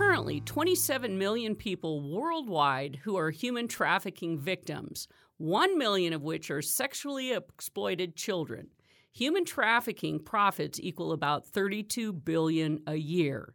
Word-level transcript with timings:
Currently 0.00 0.40
27 0.40 1.18
million 1.18 1.54
people 1.54 2.00
worldwide 2.00 3.00
who 3.04 3.18
are 3.18 3.30
human 3.30 3.68
trafficking 3.68 4.38
victims, 4.38 5.06
1 5.36 5.76
million 5.76 6.14
of 6.14 6.22
which 6.22 6.50
are 6.50 6.62
sexually 6.62 7.34
exploited 7.34 8.16
children. 8.16 8.68
Human 9.12 9.44
trafficking 9.44 10.18
profits 10.18 10.80
equal 10.80 11.12
about 11.12 11.46
32 11.46 12.14
billion 12.14 12.80
a 12.86 12.94
year. 12.94 13.52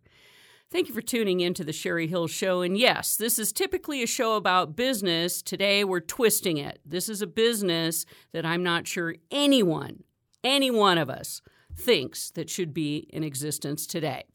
Thank 0.69 0.87
you 0.87 0.93
for 0.93 1.01
tuning 1.01 1.39
in 1.39 1.55
to 1.55 1.63
the 1.63 1.73
Sherry 1.73 2.05
Hill 2.05 2.27
Show. 2.27 2.61
And 2.61 2.77
yes, 2.77 3.15
this 3.15 3.39
is 3.39 3.51
typically 3.51 4.03
a 4.03 4.07
show 4.07 4.35
about 4.35 4.75
business. 4.75 5.41
Today 5.41 5.83
we're 5.83 5.99
twisting 5.99 6.57
it. 6.57 6.79
This 6.85 7.09
is 7.09 7.23
a 7.23 7.27
business 7.27 8.05
that 8.33 8.45
I'm 8.45 8.61
not 8.61 8.85
sure 8.85 9.15
anyone, 9.31 10.03
any 10.43 10.69
one 10.69 10.99
of 10.99 11.09
us, 11.09 11.41
thinks 11.75 12.29
that 12.31 12.51
should 12.51 12.71
be 12.71 13.09
in 13.11 13.23
existence 13.23 13.87
today. 13.87 14.25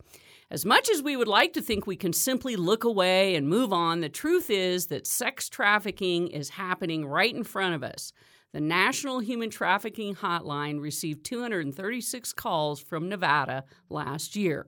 As 0.53 0.65
much 0.65 0.91
as 0.91 1.01
we 1.01 1.17
would 1.17 1.29
like 1.29 1.53
to 1.53 1.63
think 1.63 1.87
we 1.87 1.95
can 1.95 2.13
simply 2.13 2.57
look 2.57 2.83
away 2.83 3.37
and 3.37 3.49
move 3.49 3.73
on, 3.73 4.01
the 4.01 4.09
truth 4.09 4.51
is 4.51 4.89
that 4.89 5.07
sex 5.07 5.49
trafficking 5.49 6.27
is 6.27 6.49
happening 6.49 7.07
right 7.07 7.33
in 7.33 7.45
front 7.45 7.77
of 7.77 7.85
us. 7.85 8.13
The 8.53 8.61
National 8.61 9.21
Human 9.21 9.49
Trafficking 9.49 10.17
Hotline 10.17 10.81
received 10.81 11.23
236 11.25 12.33
calls 12.33 12.81
from 12.81 13.09
Nevada 13.09 13.63
last 13.91 14.35
year. 14.35 14.67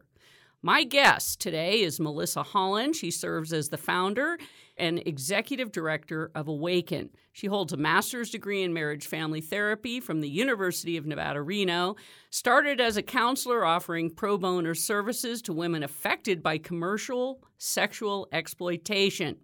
My 0.63 0.85
guest 0.85 1.41
today 1.41 1.81
is 1.81 1.99
Melissa 1.99 2.45
Holland. 2.45 2.95
She 2.95 3.11
serves 3.11 3.53
as 3.53 3.71
the 3.71 3.77
founder 3.77 4.39
and 4.77 5.03
executive 5.07 5.73
director 5.73 6.31
of 6.35 6.49
Awaken. 6.49 7.11
She 7.33 7.47
holds 7.47 7.73
a 7.73 7.77
master's 7.77 8.31
degree 8.31 8.63
in 8.63 8.73
marriage 8.73 9.07
family 9.07 9.41
therapy 9.41 10.01
from 10.01 10.21
the 10.21 10.29
University 10.29 10.97
of 10.97 11.07
Nevada, 11.07 11.43
Reno. 11.43 11.97
Started 12.31 12.81
as 12.81 12.97
a 12.97 13.03
counselor 13.03 13.65
offering 13.65 14.11
pro 14.11 14.39
bono 14.39 14.73
services 14.73 15.43
to 15.43 15.53
women 15.53 15.83
affected 15.83 16.43
by 16.43 16.59
commercial 16.59 17.43
sexual 17.59 18.29
exploitation. 18.33 19.37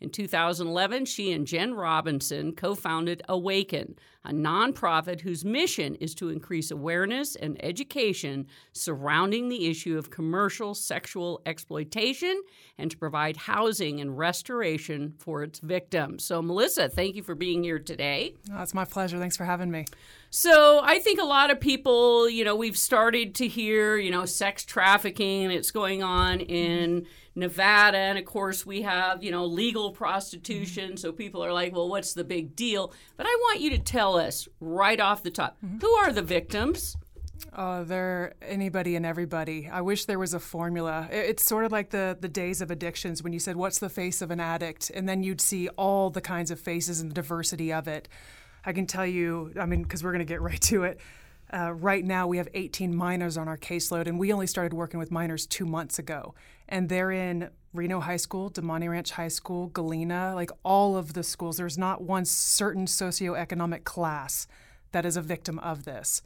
In 0.00 0.10
2011, 0.10 1.06
she 1.06 1.32
and 1.32 1.46
Jen 1.46 1.74
Robinson 1.74 2.52
co 2.52 2.74
founded 2.74 3.22
Awaken, 3.28 3.96
a 4.24 4.30
nonprofit 4.30 5.22
whose 5.22 5.44
mission 5.44 5.94
is 5.96 6.14
to 6.16 6.28
increase 6.28 6.70
awareness 6.70 7.34
and 7.34 7.56
education 7.64 8.46
surrounding 8.72 9.48
the 9.48 9.68
issue 9.68 9.96
of 9.96 10.10
commercial 10.10 10.74
sexual 10.74 11.40
exploitation 11.46 12.42
and 12.76 12.90
to 12.90 12.96
provide 12.96 13.36
housing 13.36 14.00
and 14.00 14.18
restoration 14.18 15.14
for 15.18 15.42
its 15.42 15.60
victims. 15.60 16.24
So, 16.24 16.42
Melissa, 16.42 16.88
thank 16.88 17.14
you 17.14 17.22
for 17.22 17.34
being 17.34 17.62
here 17.62 17.78
today. 17.78 18.34
Oh, 18.52 18.62
it's 18.62 18.74
my 18.74 18.84
pleasure. 18.84 19.18
Thanks 19.18 19.36
for 19.36 19.44
having 19.44 19.70
me. 19.70 19.86
So 20.28 20.80
I 20.82 20.98
think 20.98 21.20
a 21.20 21.24
lot 21.24 21.50
of 21.50 21.60
people, 21.60 22.28
you 22.28 22.44
know, 22.44 22.56
we've 22.56 22.76
started 22.76 23.34
to 23.36 23.48
hear, 23.48 23.96
you 23.96 24.10
know, 24.10 24.26
sex 24.26 24.64
trafficking. 24.64 25.50
It's 25.50 25.70
going 25.70 26.02
on 26.02 26.40
in 26.40 27.06
Nevada, 27.36 27.98
and 27.98 28.18
of 28.18 28.24
course 28.24 28.64
we 28.64 28.82
have, 28.82 29.22
you 29.22 29.30
know, 29.30 29.44
legal 29.44 29.92
prostitution. 29.92 30.96
So 30.96 31.12
people 31.12 31.44
are 31.44 31.52
like, 31.52 31.74
well, 31.74 31.88
what's 31.88 32.14
the 32.14 32.24
big 32.24 32.56
deal? 32.56 32.92
But 33.16 33.26
I 33.26 33.36
want 33.42 33.60
you 33.60 33.70
to 33.70 33.78
tell 33.78 34.18
us 34.18 34.48
right 34.58 34.98
off 34.98 35.22
the 35.22 35.30
top, 35.30 35.56
mm-hmm. 35.64 35.78
who 35.78 35.90
are 35.92 36.12
the 36.12 36.22
victims? 36.22 36.96
Oh, 37.54 37.84
they're 37.84 38.34
anybody 38.42 38.96
and 38.96 39.04
everybody. 39.04 39.68
I 39.70 39.82
wish 39.82 40.06
there 40.06 40.18
was 40.18 40.34
a 40.34 40.40
formula. 40.40 41.08
It's 41.10 41.44
sort 41.44 41.64
of 41.64 41.72
like 41.72 41.90
the 41.90 42.16
the 42.18 42.28
days 42.28 42.60
of 42.60 42.70
addictions 42.70 43.22
when 43.22 43.32
you 43.32 43.38
said, 43.38 43.56
"What's 43.56 43.78
the 43.78 43.88
face 43.88 44.22
of 44.22 44.30
an 44.30 44.40
addict?" 44.40 44.90
and 44.94 45.08
then 45.08 45.22
you'd 45.22 45.40
see 45.40 45.68
all 45.70 46.10
the 46.10 46.20
kinds 46.20 46.50
of 46.50 46.58
faces 46.58 47.00
and 47.00 47.10
the 47.10 47.14
diversity 47.14 47.72
of 47.72 47.88
it. 47.88 48.08
I 48.64 48.72
can 48.72 48.86
tell 48.86 49.06
you, 49.06 49.52
I 49.60 49.66
mean, 49.66 49.82
because 49.82 50.02
we're 50.02 50.12
going 50.12 50.26
to 50.26 50.32
get 50.32 50.40
right 50.42 50.60
to 50.62 50.84
it. 50.84 50.98
Uh, 51.52 51.72
right 51.72 52.04
now, 52.04 52.26
we 52.26 52.38
have 52.38 52.48
18 52.54 52.94
minors 52.94 53.36
on 53.36 53.46
our 53.46 53.56
caseload, 53.56 54.06
and 54.06 54.18
we 54.18 54.32
only 54.32 54.46
started 54.46 54.72
working 54.72 54.98
with 54.98 55.10
minors 55.10 55.46
two 55.46 55.64
months 55.64 55.98
ago. 55.98 56.34
And 56.68 56.88
they're 56.88 57.12
in 57.12 57.50
Reno 57.72 58.00
High 58.00 58.16
School, 58.16 58.50
Damonte 58.50 58.90
Ranch 58.90 59.12
High 59.12 59.28
School, 59.28 59.68
Galena, 59.68 60.34
like 60.34 60.50
all 60.64 60.96
of 60.96 61.12
the 61.12 61.22
schools. 61.22 61.56
There's 61.56 61.78
not 61.78 62.02
one 62.02 62.24
certain 62.24 62.86
socioeconomic 62.86 63.84
class 63.84 64.48
that 64.92 65.06
is 65.06 65.16
a 65.16 65.22
victim 65.22 65.58
of 65.60 65.84
this. 65.84 66.22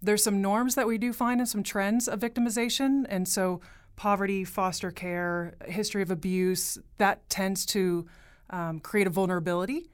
There's 0.00 0.22
some 0.22 0.40
norms 0.42 0.74
that 0.74 0.86
we 0.86 0.98
do 0.98 1.12
find 1.12 1.40
and 1.40 1.48
some 1.48 1.62
trends 1.62 2.06
of 2.08 2.20
victimization. 2.20 3.04
And 3.08 3.26
so, 3.26 3.60
poverty, 3.96 4.44
foster 4.44 4.90
care, 4.90 5.54
history 5.66 6.02
of 6.02 6.10
abuse, 6.10 6.78
that 6.98 7.28
tends 7.28 7.66
to 7.66 8.06
um, 8.50 8.80
create 8.80 9.06
a 9.06 9.10
vulnerability 9.10 9.88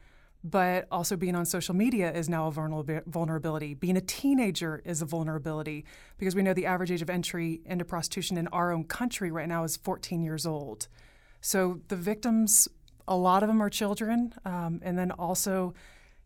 but 0.44 0.86
also 0.90 1.16
being 1.16 1.34
on 1.34 1.44
social 1.44 1.74
media 1.74 2.12
is 2.12 2.28
now 2.28 2.46
a 2.46 3.02
vulnerability. 3.06 3.74
Being 3.74 3.96
a 3.96 4.00
teenager 4.00 4.80
is 4.84 5.02
a 5.02 5.04
vulnerability 5.04 5.84
because 6.16 6.34
we 6.34 6.42
know 6.42 6.54
the 6.54 6.66
average 6.66 6.90
age 6.90 7.02
of 7.02 7.10
entry 7.10 7.60
into 7.64 7.84
prostitution 7.84 8.38
in 8.38 8.46
our 8.48 8.72
own 8.72 8.84
country 8.84 9.30
right 9.30 9.48
now 9.48 9.64
is 9.64 9.76
14 9.76 10.22
years 10.22 10.46
old. 10.46 10.88
So 11.40 11.80
the 11.88 11.96
victims, 11.96 12.68
a 13.06 13.16
lot 13.16 13.42
of 13.42 13.48
them 13.48 13.60
are 13.60 13.70
children, 13.70 14.34
um, 14.44 14.80
and 14.82 14.98
then 14.98 15.10
also 15.12 15.74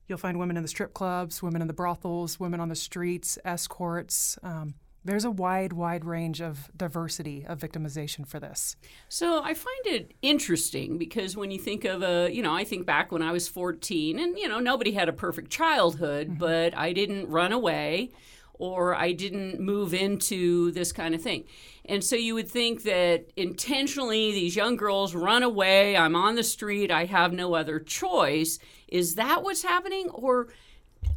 you'll 0.08 0.18
find 0.18 0.38
women 0.38 0.56
in 0.56 0.62
the 0.62 0.68
strip 0.68 0.92
clubs, 0.92 1.42
women 1.42 1.62
in 1.62 1.68
the 1.68 1.74
brothels, 1.74 2.38
women 2.38 2.60
on 2.60 2.68
the 2.68 2.76
streets, 2.76 3.38
escorts. 3.44 4.38
Um, 4.42 4.74
there's 5.04 5.24
a 5.24 5.30
wide, 5.30 5.72
wide 5.72 6.04
range 6.04 6.40
of 6.40 6.70
diversity 6.76 7.44
of 7.46 7.58
victimization 7.58 8.26
for 8.26 8.38
this. 8.38 8.76
So 9.08 9.42
I 9.42 9.54
find 9.54 9.86
it 9.86 10.14
interesting 10.22 10.98
because 10.98 11.36
when 11.36 11.50
you 11.50 11.58
think 11.58 11.84
of 11.84 12.02
a, 12.02 12.30
you 12.32 12.42
know, 12.42 12.54
I 12.54 12.64
think 12.64 12.86
back 12.86 13.10
when 13.10 13.22
I 13.22 13.32
was 13.32 13.48
14 13.48 14.18
and, 14.18 14.38
you 14.38 14.48
know, 14.48 14.60
nobody 14.60 14.92
had 14.92 15.08
a 15.08 15.12
perfect 15.12 15.50
childhood, 15.50 16.28
mm-hmm. 16.28 16.38
but 16.38 16.76
I 16.76 16.92
didn't 16.92 17.28
run 17.28 17.52
away 17.52 18.10
or 18.54 18.94
I 18.94 19.10
didn't 19.10 19.58
move 19.58 19.92
into 19.92 20.70
this 20.70 20.92
kind 20.92 21.16
of 21.16 21.22
thing. 21.22 21.44
And 21.84 22.04
so 22.04 22.14
you 22.14 22.34
would 22.34 22.48
think 22.48 22.84
that 22.84 23.26
intentionally 23.36 24.30
these 24.30 24.54
young 24.54 24.76
girls 24.76 25.16
run 25.16 25.42
away, 25.42 25.96
I'm 25.96 26.14
on 26.14 26.36
the 26.36 26.44
street, 26.44 26.92
I 26.92 27.06
have 27.06 27.32
no 27.32 27.54
other 27.54 27.80
choice. 27.80 28.60
Is 28.86 29.16
that 29.16 29.42
what's 29.42 29.64
happening? 29.64 30.10
Or 30.10 30.48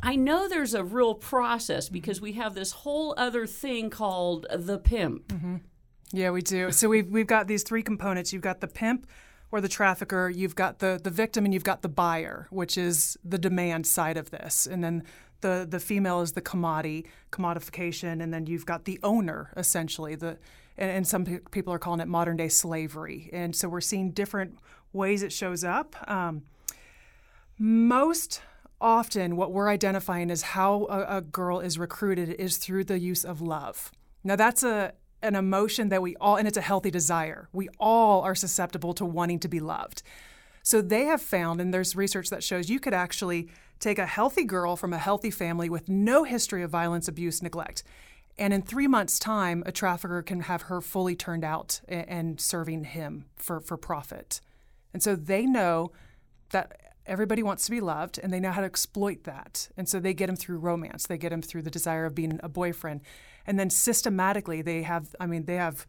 I 0.06 0.16
know 0.16 0.48
there's 0.48 0.76
a 0.76 0.84
real 0.84 1.16
process 1.16 1.90
because 1.90 2.22
we 2.22 2.34
have 2.34 2.54
this 2.54 2.72
whole 2.72 3.16
other 3.18 3.48
thing 3.48 3.90
called 3.90 4.46
the 4.54 4.78
pimp. 4.78 5.28
Mm-hmm. 5.30 5.56
Yeah, 6.14 6.30
we 6.30 6.44
do. 6.44 6.72
So 6.72 6.88
we've 6.88 7.10
we've 7.10 7.28
got 7.28 7.48
these 7.48 7.64
three 7.64 7.82
components. 7.82 8.32
You've 8.32 8.44
got 8.44 8.62
the 8.62 8.68
pimp 8.68 9.08
or 9.52 9.62
the 9.62 9.68
trafficker, 9.68 10.30
you've 10.30 10.56
got 10.56 10.80
the 10.80 11.00
the 11.04 11.10
victim, 11.10 11.44
and 11.44 11.54
you've 11.54 11.64
got 11.64 11.82
the 11.82 11.90
buyer, 11.90 12.48
which 12.52 12.78
is 12.78 13.18
the 13.24 13.40
demand 13.40 13.88
side 13.88 14.18
of 14.18 14.30
this, 14.32 14.68
and 14.68 14.84
then. 14.84 15.04
The, 15.42 15.68
the 15.70 15.82
female 15.82 16.22
is 16.22 16.32
the 16.32 16.42
commodity 16.42 17.06
commodification 17.32 18.24
and 18.24 18.34
then 18.34 18.48
you've 18.48 18.66
got 18.66 18.86
the 18.86 19.00
owner 19.04 19.52
essentially 19.58 20.16
the 20.16 20.40
and, 20.76 20.90
and 20.90 21.08
some 21.08 21.24
pe- 21.26 21.42
people 21.52 21.72
are 21.72 21.78
calling 21.78 22.00
it 22.00 22.08
modern 22.08 22.38
day 22.38 22.48
slavery 22.48 23.30
and 23.32 23.56
so 23.56 23.68
we're 23.68 23.82
seeing 23.82 24.10
different 24.10 24.58
ways 24.92 25.22
it 25.22 25.32
shows 25.32 25.64
up 25.64 25.96
um, 26.10 26.44
most 27.60 28.42
often 28.80 29.36
what 29.36 29.52
we're 29.52 29.70
identifying 29.70 30.30
is 30.30 30.42
how 30.42 30.86
a, 30.86 31.18
a 31.18 31.22
girl 31.22 31.60
is 31.60 31.78
recruited 31.78 32.30
is 32.30 32.58
through 32.58 32.84
the 32.84 33.00
use 33.00 33.24
of 33.24 33.42
love. 33.42 33.92
Now 34.24 34.36
that's 34.36 34.64
a 34.64 34.94
an 35.22 35.36
emotion 35.36 35.90
that 35.90 36.02
we 36.02 36.16
all 36.18 36.36
and 36.36 36.48
it's 36.48 36.58
a 36.58 36.62
healthy 36.62 36.92
desire. 36.92 37.50
We 37.52 37.70
all 37.80 38.22
are 38.22 38.36
susceptible 38.36 38.94
to 38.96 39.06
wanting 39.06 39.40
to 39.40 39.48
be 39.48 39.60
loved. 39.60 40.04
So 40.62 40.82
they 40.82 41.06
have 41.06 41.22
found 41.22 41.62
and 41.62 41.74
there's 41.74 41.96
research 41.96 42.30
that 42.30 42.44
shows 42.44 42.70
you 42.70 42.80
could 42.80 42.94
actually 42.94 43.50
take 43.80 44.00
a 44.00 44.06
healthy 44.06 44.44
girl 44.44 44.76
from 44.76 44.94
a 44.94 44.98
healthy 44.98 45.32
family 45.32 45.70
with 45.70 45.90
no 45.90 46.24
history 46.24 46.64
of 46.64 46.70
violence, 46.70 47.08
abuse, 47.08 47.42
neglect. 47.42 47.84
And 48.38 48.54
in 48.54 48.62
three 48.62 48.88
months' 48.88 49.18
time, 49.18 49.64
a 49.66 49.72
trafficker 49.72 50.22
can 50.22 50.42
have 50.42 50.64
her 50.64 50.82
fully 50.82 51.16
turned 51.16 51.44
out 51.44 51.82
and 51.88 52.40
serving 52.40 52.84
him 52.84 53.26
for, 53.36 53.62
for 53.62 53.78
profit. 53.78 54.42
And 54.94 55.02
so 55.02 55.16
they 55.16 55.46
know 55.46 55.92
that 56.50 56.80
everybody 57.08 57.44
wants 57.44 57.66
to 57.66 57.72
be 57.72 57.82
loved 57.82 58.20
and 58.22 58.34
they 58.34 58.40
know 58.40 58.52
how 58.52 58.62
to 58.62 58.68
exploit 58.68 59.24
that. 59.26 59.70
And 59.78 59.88
so 59.88 60.00
they 60.00 60.14
get 60.14 60.30
him 60.30 60.36
through 60.36 60.58
romance. 60.58 61.08
They 61.08 61.18
get 61.18 61.32
him 61.32 61.42
through 61.42 61.64
the 61.64 61.72
desire 61.72 62.06
of 62.06 62.16
being 62.16 62.40
a 62.42 62.50
boyfriend. 62.50 63.02
And 63.46 63.60
then 63.60 63.70
systematically 63.70 64.62
they 64.62 64.84
have 64.84 65.16
I 65.20 65.28
mean 65.28 65.46
they 65.46 65.56
have 65.56 65.86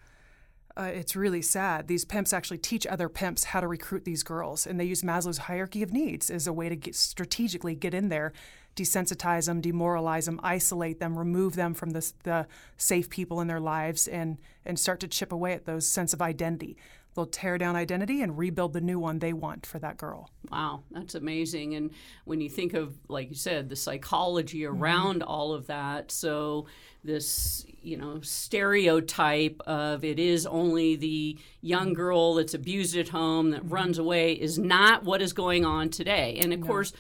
uh, 0.78 0.90
it's 0.92 1.16
really 1.16 1.40
sad. 1.40 1.88
These 1.88 2.04
pimps 2.04 2.32
actually 2.32 2.58
teach 2.58 2.86
other 2.86 3.08
pimps 3.08 3.44
how 3.44 3.60
to 3.60 3.66
recruit 3.66 4.04
these 4.04 4.22
girls, 4.22 4.66
and 4.66 4.78
they 4.78 4.84
use 4.84 5.02
Maslow's 5.02 5.38
hierarchy 5.38 5.82
of 5.82 5.92
needs 5.92 6.30
as 6.30 6.46
a 6.46 6.52
way 6.52 6.68
to 6.68 6.76
get, 6.76 6.94
strategically 6.94 7.74
get 7.74 7.94
in 7.94 8.10
there, 8.10 8.34
desensitize 8.74 9.46
them, 9.46 9.62
demoralize 9.62 10.26
them, 10.26 10.38
isolate 10.42 11.00
them, 11.00 11.18
remove 11.18 11.56
them 11.56 11.72
from 11.72 11.90
the, 11.90 12.12
the 12.24 12.46
safe 12.76 13.08
people 13.08 13.40
in 13.40 13.48
their 13.48 13.60
lives, 13.60 14.06
and 14.06 14.36
and 14.66 14.78
start 14.78 15.00
to 15.00 15.08
chip 15.08 15.32
away 15.32 15.54
at 15.54 15.64
those 15.64 15.88
sense 15.88 16.12
of 16.12 16.20
identity. 16.20 16.76
They'll 17.16 17.26
tear 17.26 17.56
down 17.56 17.76
identity 17.76 18.20
and 18.20 18.36
rebuild 18.36 18.74
the 18.74 18.80
new 18.82 18.98
one 18.98 19.18
they 19.18 19.32
want 19.32 19.64
for 19.64 19.78
that 19.78 19.96
girl. 19.96 20.30
Wow, 20.52 20.82
that's 20.90 21.14
amazing. 21.14 21.74
And 21.74 21.90
when 22.26 22.42
you 22.42 22.50
think 22.50 22.74
of, 22.74 22.94
like 23.08 23.30
you 23.30 23.34
said, 23.34 23.70
the 23.70 23.76
psychology 23.76 24.60
mm-hmm. 24.60 24.80
around 24.80 25.20
mm-hmm. 25.20 25.30
all 25.30 25.54
of 25.54 25.66
that, 25.68 26.12
so 26.12 26.66
this, 27.02 27.64
you 27.82 27.96
know, 27.96 28.20
stereotype 28.20 29.60
of 29.66 30.04
it 30.04 30.18
is 30.18 30.46
only 30.46 30.94
the 30.96 31.38
young 31.62 31.94
girl 31.94 32.34
that's 32.34 32.52
abused 32.52 32.96
at 32.96 33.08
home 33.08 33.50
that 33.52 33.62
mm-hmm. 33.62 33.74
runs 33.74 33.98
away 33.98 34.34
is 34.34 34.58
not 34.58 35.02
what 35.02 35.22
is 35.22 35.32
going 35.32 35.64
on 35.64 35.88
today. 35.88 36.38
And 36.42 36.52
of 36.52 36.60
no. 36.60 36.66
course, 36.66 36.92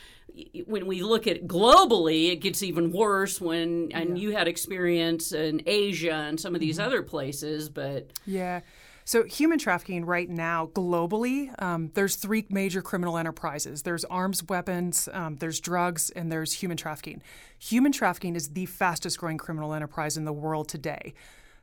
when 0.66 0.86
we 0.86 1.02
look 1.02 1.26
at 1.26 1.46
globally, 1.46 2.32
it 2.32 2.36
gets 2.36 2.62
even 2.62 2.92
worse. 2.92 3.40
When 3.40 3.90
and 3.92 4.16
yeah. 4.16 4.22
you 4.22 4.30
had 4.30 4.48
experience 4.48 5.32
in 5.32 5.62
Asia 5.66 6.12
and 6.12 6.40
some 6.40 6.54
of 6.54 6.60
these 6.60 6.78
mm-hmm. 6.78 6.86
other 6.86 7.02
places, 7.02 7.68
but 7.68 8.10
yeah. 8.26 8.60
So, 9.08 9.22
human 9.22 9.60
trafficking 9.60 10.04
right 10.04 10.28
now, 10.28 10.66
globally, 10.74 11.54
um, 11.62 11.92
there's 11.94 12.16
three 12.16 12.44
major 12.48 12.82
criminal 12.82 13.16
enterprises 13.16 13.82
there's 13.82 14.04
arms 14.06 14.42
weapons, 14.48 15.08
um, 15.12 15.36
there's 15.36 15.60
drugs, 15.60 16.10
and 16.10 16.30
there's 16.30 16.54
human 16.54 16.76
trafficking. 16.76 17.22
Human 17.60 17.92
trafficking 17.92 18.34
is 18.34 18.48
the 18.48 18.66
fastest 18.66 19.18
growing 19.18 19.38
criminal 19.38 19.74
enterprise 19.74 20.16
in 20.16 20.24
the 20.24 20.32
world 20.32 20.68
today. 20.68 21.14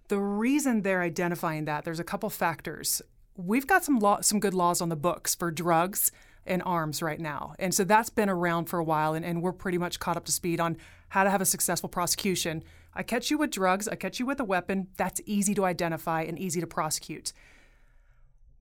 The 0.07 0.19
reason 0.19 0.83
they're 0.83 1.01
identifying 1.01 1.65
that, 1.65 1.83
there's 1.83 1.99
a 1.99 2.05
couple 2.05 2.29
factors. 2.29 3.01
We've 3.35 3.67
got 3.67 3.83
some 3.83 3.99
law, 3.99 4.21
some 4.21 4.39
good 4.39 4.53
laws 4.53 4.79
on 4.79 4.87
the 4.87 4.95
books 4.95 5.35
for 5.35 5.51
drugs 5.51 6.13
and 6.45 6.61
arms 6.65 7.01
right 7.01 7.19
now. 7.19 7.53
And 7.59 7.73
so 7.73 7.83
that's 7.83 8.09
been 8.09 8.29
around 8.29 8.65
for 8.65 8.79
a 8.79 8.83
while, 8.83 9.13
and, 9.13 9.25
and 9.25 9.41
we're 9.41 9.53
pretty 9.53 9.77
much 9.77 9.99
caught 9.99 10.17
up 10.17 10.25
to 10.25 10.31
speed 10.31 10.59
on 10.59 10.77
how 11.09 11.23
to 11.23 11.29
have 11.29 11.41
a 11.41 11.45
successful 11.45 11.89
prosecution 11.89 12.63
I 12.95 13.03
catch 13.03 13.31
you 13.31 13.37
with 13.37 13.51
drugs, 13.51 13.87
I 13.87 13.95
catch 13.95 14.19
you 14.19 14.25
with 14.25 14.39
a 14.39 14.43
weapon. 14.43 14.87
That's 14.97 15.21
easy 15.25 15.55
to 15.55 15.65
identify 15.65 16.23
and 16.23 16.37
easy 16.37 16.61
to 16.61 16.67
prosecute. 16.67 17.33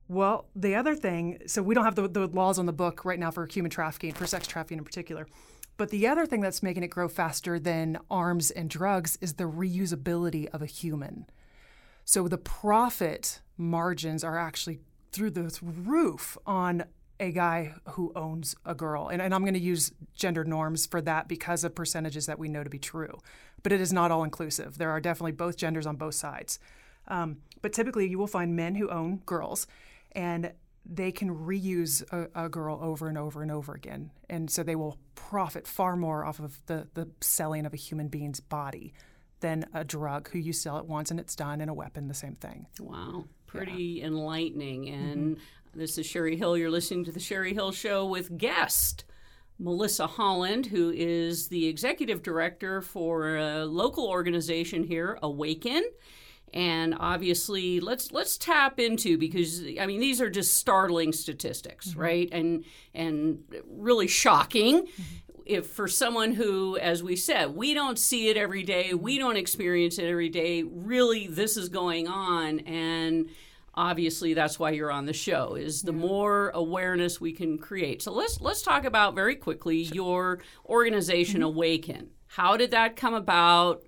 Well, 0.08 0.46
the 0.54 0.74
other 0.74 0.94
thing, 0.94 1.38
so 1.46 1.62
we 1.62 1.74
don't 1.74 1.84
have 1.84 1.94
the, 1.94 2.08
the 2.08 2.26
laws 2.26 2.58
on 2.58 2.66
the 2.66 2.72
book 2.72 3.04
right 3.04 3.18
now 3.18 3.30
for 3.30 3.46
human 3.46 3.70
trafficking, 3.70 4.12
for 4.12 4.26
sex 4.26 4.46
trafficking 4.46 4.78
in 4.78 4.84
particular. 4.84 5.26
But 5.76 5.90
the 5.90 6.06
other 6.06 6.26
thing 6.26 6.40
that's 6.40 6.62
making 6.62 6.82
it 6.82 6.88
grow 6.88 7.08
faster 7.08 7.58
than 7.58 7.98
arms 8.10 8.50
and 8.50 8.68
drugs 8.68 9.16
is 9.20 9.34
the 9.34 9.44
reusability 9.44 10.48
of 10.50 10.60
a 10.60 10.66
human. 10.66 11.26
So 12.04 12.28
the 12.28 12.38
profit 12.38 13.40
margins 13.56 14.22
are 14.24 14.38
actually 14.38 14.80
through 15.12 15.30
the 15.30 15.58
roof 15.62 16.36
on 16.46 16.84
a 17.22 17.30
guy 17.30 17.72
who 17.90 18.12
owns 18.16 18.56
a 18.66 18.74
girl. 18.74 19.08
And, 19.08 19.22
and 19.22 19.32
I'm 19.32 19.42
going 19.42 19.54
to 19.54 19.60
use 19.60 19.92
gender 20.14 20.44
norms 20.44 20.86
for 20.86 21.00
that 21.02 21.28
because 21.28 21.62
of 21.62 21.74
percentages 21.74 22.26
that 22.26 22.38
we 22.38 22.48
know 22.48 22.64
to 22.64 22.70
be 22.70 22.80
true. 22.80 23.18
But 23.62 23.70
it 23.70 23.80
is 23.80 23.92
not 23.92 24.10
all 24.10 24.24
inclusive. 24.24 24.76
There 24.76 24.90
are 24.90 25.00
definitely 25.00 25.32
both 25.32 25.56
genders 25.56 25.86
on 25.86 25.94
both 25.94 26.16
sides. 26.16 26.58
Um, 27.06 27.38
but 27.62 27.72
typically, 27.72 28.08
you 28.08 28.18
will 28.18 28.26
find 28.26 28.56
men 28.56 28.74
who 28.74 28.90
own 28.90 29.18
girls, 29.24 29.68
and 30.12 30.52
they 30.84 31.12
can 31.12 31.30
reuse 31.30 32.02
a, 32.12 32.46
a, 32.46 32.48
girl 32.48 32.80
over 32.82 33.08
and 33.08 33.16
over 33.16 33.40
and 33.40 33.52
over 33.52 33.72
again. 33.72 34.10
And 34.28 34.50
so 34.50 34.64
they 34.64 34.74
will 34.74 34.98
profit 35.14 35.68
far 35.68 35.94
more 35.94 36.24
off 36.24 36.40
of 36.40 36.60
the, 36.66 36.88
the 36.94 37.08
selling 37.20 37.66
of 37.66 37.72
a 37.72 37.76
human 37.76 38.08
being's 38.08 38.40
body 38.40 38.92
than 39.38 39.64
a 39.72 39.84
drug 39.84 40.28
who 40.30 40.40
you 40.40 40.52
sell 40.52 40.78
it 40.78 40.86
once 40.86 41.12
and 41.12 41.20
it's 41.20 41.36
done, 41.36 41.60
and 41.60 41.70
a 41.70 41.74
weapon, 41.74 42.08
the 42.08 42.14
same 42.14 42.34
thing. 42.34 42.66
Wow 42.80 43.26
pretty 43.52 43.82
yeah. 43.82 44.06
enlightening. 44.06 44.88
And 44.88 45.36
mm-hmm. 45.36 45.42
This 45.74 45.96
is 45.96 46.04
Sherry 46.04 46.36
Hill. 46.36 46.58
You're 46.58 46.70
listening 46.70 47.04
to 47.06 47.12
The 47.12 47.20
Sherry 47.20 47.54
Hill 47.54 47.72
Show 47.72 48.04
with 48.04 48.36
guest 48.36 49.04
Melissa 49.58 50.06
Holland, 50.06 50.66
who 50.66 50.90
is 50.90 51.48
the 51.48 51.66
executive 51.66 52.22
director 52.22 52.82
for 52.82 53.38
a 53.38 53.64
local 53.64 54.06
organization 54.06 54.84
here, 54.84 55.18
Awaken. 55.22 55.82
And 56.52 56.94
obviously, 57.00 57.80
let's 57.80 58.12
let's 58.12 58.36
tap 58.36 58.78
into 58.78 59.16
because 59.16 59.62
I 59.80 59.86
mean 59.86 60.00
these 60.00 60.20
are 60.20 60.28
just 60.28 60.54
startling 60.54 61.10
statistics, 61.14 61.88
mm-hmm. 61.90 62.00
right? 62.00 62.28
And 62.30 62.64
and 62.94 63.42
really 63.66 64.08
shocking. 64.08 64.82
Mm-hmm 64.82 65.02
if 65.44 65.66
for 65.66 65.88
someone 65.88 66.32
who, 66.32 66.76
as 66.78 67.02
we 67.02 67.16
said, 67.16 67.56
we 67.56 67.74
don't 67.74 67.98
see 67.98 68.28
it 68.28 68.36
every 68.36 68.62
day, 68.62 68.94
we 68.94 69.18
don't 69.18 69.36
experience 69.36 69.98
it 69.98 70.04
every 70.04 70.28
day, 70.28 70.62
really 70.62 71.26
this 71.26 71.56
is 71.56 71.68
going 71.68 72.06
on. 72.06 72.60
And 72.60 73.28
obviously 73.74 74.34
that's 74.34 74.58
why 74.58 74.70
you're 74.70 74.90
on 74.90 75.06
the 75.06 75.12
show 75.12 75.54
is 75.54 75.82
the 75.82 75.92
more 75.92 76.50
awareness 76.50 77.20
we 77.20 77.32
can 77.32 77.58
create. 77.58 78.02
So 78.02 78.12
let's 78.12 78.40
let's 78.40 78.62
talk 78.62 78.84
about 78.84 79.14
very 79.14 79.36
quickly 79.36 79.78
your 79.78 80.40
organization 80.66 81.40
mm-hmm. 81.40 81.48
awaken. 81.56 82.10
How 82.26 82.56
did 82.56 82.70
that 82.72 82.96
come 82.96 83.14
about? 83.14 83.84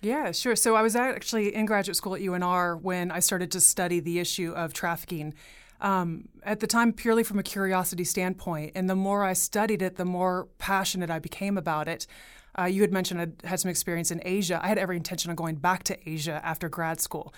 Yeah 0.00 0.32
sure. 0.32 0.56
So 0.56 0.74
i 0.74 0.82
was 0.82 0.96
actually 0.96 1.54
in 1.54 1.66
graduate 1.66 1.96
school 1.96 2.14
at 2.14 2.22
unr 2.22 2.80
when 2.80 3.10
i 3.10 3.20
started 3.20 3.50
to 3.52 3.60
study 3.60 4.00
the 4.00 4.18
issue 4.18 4.52
of 4.52 4.72
trafficking. 4.72 5.34
Um, 5.82 6.28
at 6.42 6.60
the 6.60 6.66
time 6.66 6.92
purely 6.92 7.22
from 7.22 7.38
a 7.38 7.42
curiosity 7.42 8.04
standpoint 8.04 8.72
and 8.74 8.88
the 8.88 8.94
more 8.94 9.24
i 9.24 9.32
studied 9.32 9.80
it 9.80 9.96
the 9.96 10.04
more 10.04 10.48
passionate 10.58 11.10
i 11.10 11.18
became 11.18 11.58
about 11.58 11.88
it. 11.88 12.06
Uh, 12.58 12.64
you 12.64 12.80
had 12.80 12.92
mentioned 12.92 13.20
i 13.20 13.46
had 13.46 13.60
some 13.60 13.70
experience 13.70 14.10
in 14.10 14.22
asia. 14.24 14.60
I 14.62 14.68
had 14.68 14.78
every 14.78 14.96
intention 14.96 15.30
of 15.30 15.36
going 15.36 15.56
back 15.56 15.84
to 15.84 16.08
asia 16.08 16.40
after 16.42 16.70
grad 16.70 17.02
school 17.02 17.34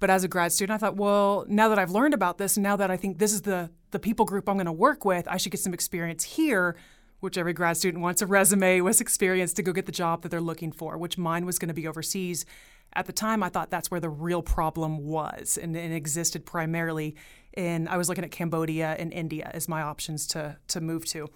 but 0.00 0.10
as 0.10 0.24
a 0.24 0.28
grad 0.28 0.52
student, 0.52 0.74
I 0.74 0.78
thought, 0.78 0.96
well, 0.96 1.44
now 1.46 1.68
that 1.68 1.78
I've 1.78 1.90
learned 1.90 2.14
about 2.14 2.38
this, 2.38 2.56
and 2.56 2.64
now 2.64 2.74
that 2.76 2.90
I 2.90 2.96
think 2.96 3.18
this 3.18 3.32
is 3.32 3.42
the 3.42 3.70
the 3.92 3.98
people 3.98 4.24
group 4.24 4.48
I'm 4.48 4.56
going 4.56 4.66
to 4.66 4.72
work 4.72 5.04
with, 5.04 5.26
I 5.28 5.36
should 5.36 5.52
get 5.52 5.60
some 5.60 5.74
experience 5.74 6.24
here. 6.24 6.76
Which 7.20 7.36
every 7.36 7.52
grad 7.52 7.76
student 7.76 8.02
wants 8.02 8.22
a 8.22 8.26
resume 8.26 8.80
with 8.80 9.02
experience 9.02 9.52
to 9.52 9.62
go 9.62 9.74
get 9.74 9.84
the 9.84 9.92
job 9.92 10.22
that 10.22 10.30
they're 10.30 10.40
looking 10.40 10.72
for. 10.72 10.96
Which 10.96 11.18
mine 11.18 11.44
was 11.44 11.58
going 11.58 11.68
to 11.68 11.74
be 11.74 11.86
overseas. 11.86 12.46
At 12.94 13.04
the 13.04 13.12
time, 13.12 13.42
I 13.42 13.50
thought 13.50 13.70
that's 13.70 13.90
where 13.90 14.00
the 14.00 14.08
real 14.08 14.42
problem 14.42 15.06
was, 15.06 15.58
and 15.60 15.76
it 15.76 15.92
existed 15.92 16.46
primarily 16.46 17.14
in. 17.54 17.88
I 17.88 17.98
was 17.98 18.08
looking 18.08 18.24
at 18.24 18.30
Cambodia 18.30 18.96
and 18.98 19.12
India 19.12 19.50
as 19.52 19.68
my 19.68 19.82
options 19.82 20.26
to 20.28 20.56
to 20.68 20.80
move 20.80 21.04
to. 21.06 21.28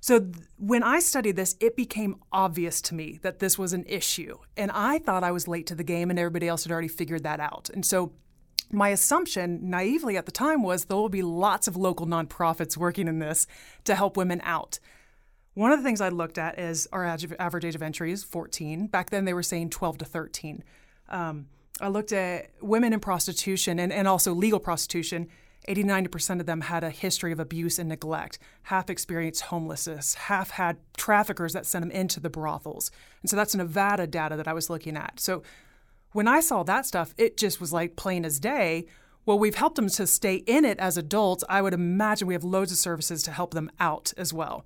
So 0.00 0.20
th- 0.20 0.34
when 0.58 0.82
I 0.82 1.00
studied 1.00 1.36
this, 1.36 1.56
it 1.60 1.76
became 1.76 2.16
obvious 2.32 2.80
to 2.82 2.94
me 2.94 3.18
that 3.22 3.38
this 3.38 3.58
was 3.58 3.72
an 3.72 3.84
issue. 3.86 4.38
And 4.56 4.70
I 4.72 4.98
thought 4.98 5.24
I 5.24 5.32
was 5.32 5.48
late 5.48 5.66
to 5.68 5.74
the 5.74 5.84
game 5.84 6.10
and 6.10 6.18
everybody 6.18 6.48
else 6.48 6.64
had 6.64 6.72
already 6.72 6.88
figured 6.88 7.22
that 7.24 7.40
out. 7.40 7.70
And 7.72 7.84
so 7.84 8.12
my 8.70 8.88
assumption, 8.88 9.70
naively 9.70 10.16
at 10.16 10.26
the 10.26 10.32
time, 10.32 10.62
was 10.62 10.86
there 10.86 10.96
will 10.96 11.08
be 11.08 11.22
lots 11.22 11.68
of 11.68 11.76
local 11.76 12.06
nonprofits 12.06 12.76
working 12.76 13.08
in 13.08 13.18
this 13.18 13.46
to 13.84 13.94
help 13.94 14.16
women 14.16 14.40
out. 14.44 14.78
One 15.54 15.72
of 15.72 15.78
the 15.78 15.84
things 15.84 16.00
I 16.00 16.10
looked 16.10 16.36
at 16.36 16.58
is 16.58 16.86
our 16.92 17.04
average 17.04 17.64
age 17.64 17.74
of 17.74 17.82
entry 17.82 18.12
is 18.12 18.22
14. 18.24 18.88
Back 18.88 19.10
then, 19.10 19.24
they 19.24 19.32
were 19.32 19.42
saying 19.42 19.70
12 19.70 19.98
to 19.98 20.04
13. 20.04 20.62
Um, 21.08 21.46
I 21.80 21.88
looked 21.88 22.12
at 22.12 22.50
women 22.60 22.92
in 22.92 23.00
prostitution 23.00 23.78
and, 23.78 23.92
and 23.92 24.08
also 24.08 24.34
legal 24.34 24.60
prostitution 24.60 25.28
80 25.68 25.84
90% 25.84 26.40
of 26.40 26.46
them 26.46 26.62
had 26.62 26.84
a 26.84 26.90
history 26.90 27.32
of 27.32 27.40
abuse 27.40 27.78
and 27.78 27.88
neglect. 27.88 28.38
Half 28.64 28.90
experienced 28.90 29.42
homelessness, 29.42 30.14
half 30.14 30.50
had 30.50 30.78
traffickers 30.96 31.52
that 31.52 31.66
sent 31.66 31.82
them 31.82 31.90
into 31.90 32.20
the 32.20 32.30
brothels. 32.30 32.90
And 33.22 33.30
so 33.30 33.36
that's 33.36 33.54
Nevada 33.54 34.06
data 34.06 34.36
that 34.36 34.48
I 34.48 34.52
was 34.52 34.70
looking 34.70 34.96
at. 34.96 35.20
So 35.20 35.42
when 36.12 36.28
I 36.28 36.40
saw 36.40 36.62
that 36.62 36.86
stuff, 36.86 37.14
it 37.18 37.36
just 37.36 37.60
was 37.60 37.72
like 37.72 37.96
plain 37.96 38.24
as 38.24 38.40
day. 38.40 38.86
Well, 39.24 39.38
we've 39.38 39.56
helped 39.56 39.76
them 39.76 39.88
to 39.88 40.06
stay 40.06 40.36
in 40.36 40.64
it 40.64 40.78
as 40.78 40.96
adults. 40.96 41.42
I 41.48 41.60
would 41.60 41.74
imagine 41.74 42.28
we 42.28 42.34
have 42.34 42.44
loads 42.44 42.70
of 42.70 42.78
services 42.78 43.22
to 43.24 43.32
help 43.32 43.54
them 43.54 43.70
out 43.80 44.12
as 44.16 44.32
well. 44.32 44.64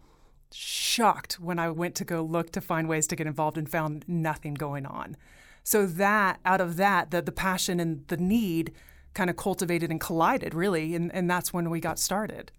Shocked 0.53 1.41
when 1.41 1.59
I 1.59 1.71
went 1.71 1.95
to 1.97 2.05
go 2.05 2.23
look 2.23 2.53
to 2.53 2.61
find 2.61 2.89
ways 2.89 3.07
to 3.07 3.17
get 3.17 3.27
involved 3.27 3.57
and 3.57 3.69
found 3.69 4.05
nothing 4.07 4.55
going 4.55 4.85
on. 4.85 5.17
So 5.63 5.87
that 5.87 6.41
out 6.45 6.61
of 6.61 6.77
that, 6.77 7.11
the, 7.11 7.23
the 7.23 7.33
passion 7.33 7.81
and 7.81 8.07
the 8.09 8.17
need 8.17 8.73
kind 9.15 9.31
of 9.31 9.37
cultivated 9.37 9.91
and 9.91 10.01
collided, 10.01 10.55
really, 10.55 10.95
and, 10.95 11.13
and 11.15 11.31
that's 11.31 11.53
when 11.53 11.71
we 11.71 11.81
got 11.81 11.99
started. 11.99 12.53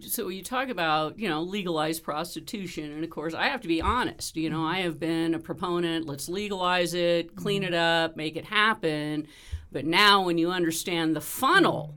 So 0.00 0.28
you 0.28 0.42
talk 0.42 0.68
about 0.68 1.18
you 1.18 1.28
know 1.28 1.42
legalized 1.42 2.02
prostitution, 2.02 2.92
and 2.92 3.04
of 3.04 3.10
course 3.10 3.34
I 3.34 3.48
have 3.48 3.60
to 3.62 3.68
be 3.68 3.82
honest. 3.82 4.36
You 4.36 4.50
know 4.50 4.58
mm-hmm. 4.58 4.74
I 4.74 4.80
have 4.80 4.98
been 4.98 5.34
a 5.34 5.38
proponent. 5.38 6.06
Let's 6.06 6.28
legalize 6.28 6.94
it, 6.94 7.34
clean 7.36 7.62
mm-hmm. 7.62 7.74
it 7.74 7.76
up, 7.76 8.16
make 8.16 8.36
it 8.36 8.44
happen. 8.44 9.26
But 9.72 9.84
now 9.84 10.22
when 10.22 10.38
you 10.38 10.50
understand 10.50 11.14
the 11.14 11.20
funnel. 11.20 11.94
Mm-hmm. 11.94 11.96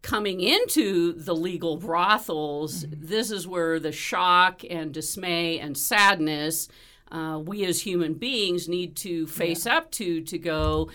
Coming 0.00 0.40
into 0.40 1.12
the 1.12 1.34
legal 1.34 1.76
brothels, 1.76 2.84
mm-hmm. 2.84 3.04
this 3.04 3.32
is 3.32 3.48
where 3.48 3.80
the 3.80 3.90
shock 3.90 4.62
and 4.70 4.94
dismay 4.94 5.58
and 5.58 5.76
sadness 5.76 6.68
uh, 7.10 7.40
we 7.44 7.64
as 7.64 7.80
human 7.80 8.14
beings 8.14 8.68
need 8.68 8.96
to 8.96 9.26
face 9.26 9.66
yeah. 9.66 9.76
up 9.76 9.90
to 9.92 10.22
to 10.22 10.38
go 10.38 10.90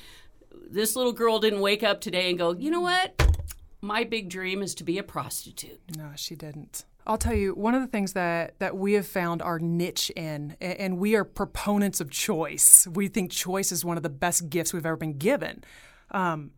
this 0.74 0.96
little 0.96 1.14
girl 1.14 1.40
didn't 1.40 1.62
wake 1.62 1.84
up 1.84 2.02
today 2.02 2.30
and 2.30 2.38
go, 2.38 2.54
you 2.54 2.72
know 2.72 2.82
what? 2.82 3.38
My 3.82 4.04
big 4.04 4.30
dream 4.30 4.62
is 4.62 4.74
to 4.76 4.84
be 4.84 4.98
a 4.98 5.04
prostitute. 5.04 5.80
No, 5.96 6.12
she 6.16 6.36
didn't. 6.36 6.86
I'll 7.06 7.18
tell 7.18 7.36
you, 7.36 7.52
one 7.52 7.76
of 7.76 7.82
the 7.82 7.88
things 7.88 8.14
that, 8.14 8.58
that 8.60 8.78
we 8.78 8.94
have 8.94 9.06
found 9.06 9.42
our 9.42 9.60
niche 9.60 10.10
in, 10.16 10.56
and 10.62 10.98
we 10.98 11.16
are 11.16 11.26
proponents 11.26 12.00
of 12.00 12.10
choice. 12.10 12.88
We 12.88 13.08
think 13.08 13.30
choice 13.30 13.72
is 13.72 13.84
one 13.84 13.98
of 13.98 14.04
the 14.04 14.10
best 14.10 14.50
gifts 14.50 14.74
we've 14.74 14.86
ever 14.86 14.96
been 14.96 15.18
given. 15.18 15.64
Um, 16.12 16.52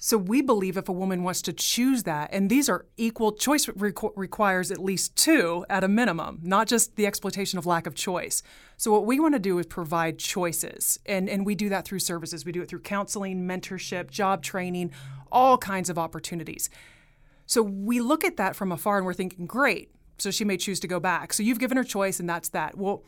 So 0.00 0.16
we 0.16 0.42
believe 0.42 0.76
if 0.76 0.88
a 0.88 0.92
woman 0.92 1.24
wants 1.24 1.42
to 1.42 1.52
choose 1.52 2.04
that, 2.04 2.30
and 2.32 2.48
these 2.48 2.68
are 2.68 2.86
equal 2.96 3.32
choice 3.32 3.66
requ- 3.66 4.12
requires 4.14 4.70
at 4.70 4.78
least 4.78 5.16
two 5.16 5.66
at 5.68 5.82
a 5.82 5.88
minimum, 5.88 6.38
not 6.44 6.68
just 6.68 6.94
the 6.94 7.04
exploitation 7.04 7.58
of 7.58 7.66
lack 7.66 7.84
of 7.84 7.96
choice. 7.96 8.40
So 8.76 8.92
what 8.92 9.06
we 9.06 9.18
want 9.18 9.34
to 9.34 9.40
do 9.40 9.58
is 9.58 9.66
provide 9.66 10.20
choices, 10.20 11.00
and 11.04 11.28
and 11.28 11.44
we 11.44 11.56
do 11.56 11.68
that 11.70 11.84
through 11.84 11.98
services. 11.98 12.44
We 12.44 12.52
do 12.52 12.62
it 12.62 12.68
through 12.68 12.82
counseling, 12.82 13.42
mentorship, 13.48 14.08
job 14.08 14.40
training, 14.40 14.92
all 15.32 15.58
kinds 15.58 15.90
of 15.90 15.98
opportunities. 15.98 16.70
So 17.46 17.60
we 17.60 18.00
look 18.00 18.24
at 18.24 18.36
that 18.36 18.54
from 18.54 18.70
afar 18.70 18.98
and 18.98 19.06
we're 19.06 19.14
thinking, 19.14 19.46
great. 19.46 19.90
So 20.18 20.30
she 20.30 20.44
may 20.44 20.58
choose 20.58 20.78
to 20.80 20.86
go 20.86 21.00
back. 21.00 21.32
So 21.32 21.42
you've 21.42 21.58
given 21.58 21.76
her 21.76 21.84
choice, 21.84 22.20
and 22.20 22.30
that's 22.30 22.50
that. 22.50 22.78
Well 22.78 23.02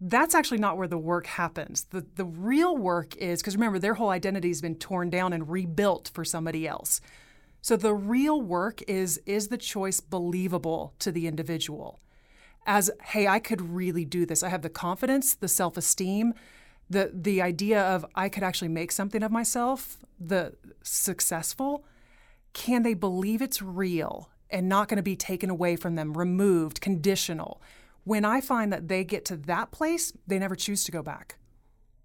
that's 0.00 0.34
actually 0.34 0.58
not 0.58 0.78
where 0.78 0.88
the 0.88 0.98
work 0.98 1.26
happens. 1.26 1.84
The, 1.84 2.06
the 2.16 2.24
real 2.24 2.76
work 2.76 3.14
is 3.16 3.42
because 3.42 3.54
remember, 3.54 3.78
their 3.78 3.94
whole 3.94 4.08
identity 4.08 4.48
has 4.48 4.62
been 4.62 4.76
torn 4.76 5.10
down 5.10 5.32
and 5.32 5.48
rebuilt 5.48 6.10
for 6.14 6.24
somebody 6.24 6.66
else. 6.66 7.00
So 7.60 7.76
the 7.76 7.92
real 7.92 8.40
work 8.40 8.82
is 8.88 9.20
is 9.26 9.48
the 9.48 9.58
choice 9.58 10.00
believable 10.00 10.94
to 11.00 11.12
the 11.12 11.26
individual? 11.26 12.00
As, 12.66 12.90
hey, 13.04 13.26
I 13.26 13.38
could 13.38 13.60
really 13.60 14.04
do 14.04 14.24
this. 14.24 14.42
I 14.42 14.48
have 14.48 14.62
the 14.62 14.70
confidence, 14.70 15.34
the 15.34 15.48
self 15.48 15.76
esteem, 15.76 16.32
the, 16.88 17.10
the 17.12 17.42
idea 17.42 17.82
of 17.82 18.06
I 18.14 18.28
could 18.28 18.42
actually 18.42 18.68
make 18.68 18.92
something 18.92 19.22
of 19.22 19.30
myself, 19.30 19.98
the 20.18 20.54
successful. 20.82 21.84
Can 22.52 22.82
they 22.82 22.94
believe 22.94 23.42
it's 23.42 23.62
real 23.62 24.30
and 24.50 24.68
not 24.68 24.88
going 24.88 24.96
to 24.96 25.02
be 25.02 25.14
taken 25.14 25.50
away 25.50 25.76
from 25.76 25.94
them, 25.94 26.16
removed, 26.16 26.80
conditional? 26.80 27.60
When 28.04 28.24
I 28.24 28.40
find 28.40 28.72
that 28.72 28.88
they 28.88 29.04
get 29.04 29.24
to 29.26 29.36
that 29.36 29.70
place, 29.70 30.12
they 30.26 30.38
never 30.38 30.56
choose 30.56 30.84
to 30.84 30.92
go 30.92 31.02
back. 31.02 31.36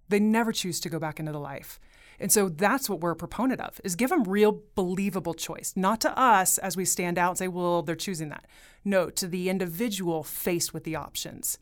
They 0.08 0.20
never 0.20 0.52
choose 0.52 0.78
to 0.80 0.88
go 0.88 0.98
back 0.98 1.18
into 1.18 1.32
the 1.32 1.40
life. 1.40 1.80
And 2.18 2.32
so 2.32 2.48
that's 2.48 2.88
what 2.88 3.00
we're 3.00 3.10
a 3.10 3.16
proponent 3.16 3.60
of 3.60 3.80
is 3.84 3.96
give 3.96 4.10
them 4.10 4.24
real 4.24 4.62
believable 4.74 5.34
choice, 5.34 5.74
not 5.76 6.00
to 6.02 6.18
us 6.18 6.58
as 6.58 6.76
we 6.76 6.84
stand 6.84 7.18
out 7.18 7.30
and 7.30 7.38
say, 7.38 7.48
well, 7.48 7.82
they're 7.82 7.94
choosing 7.94 8.30
that. 8.30 8.46
No, 8.84 9.10
to 9.10 9.26
the 9.26 9.50
individual 9.50 10.22
faced 10.22 10.72
with 10.72 10.84
the 10.84 10.96
options. 10.96 11.58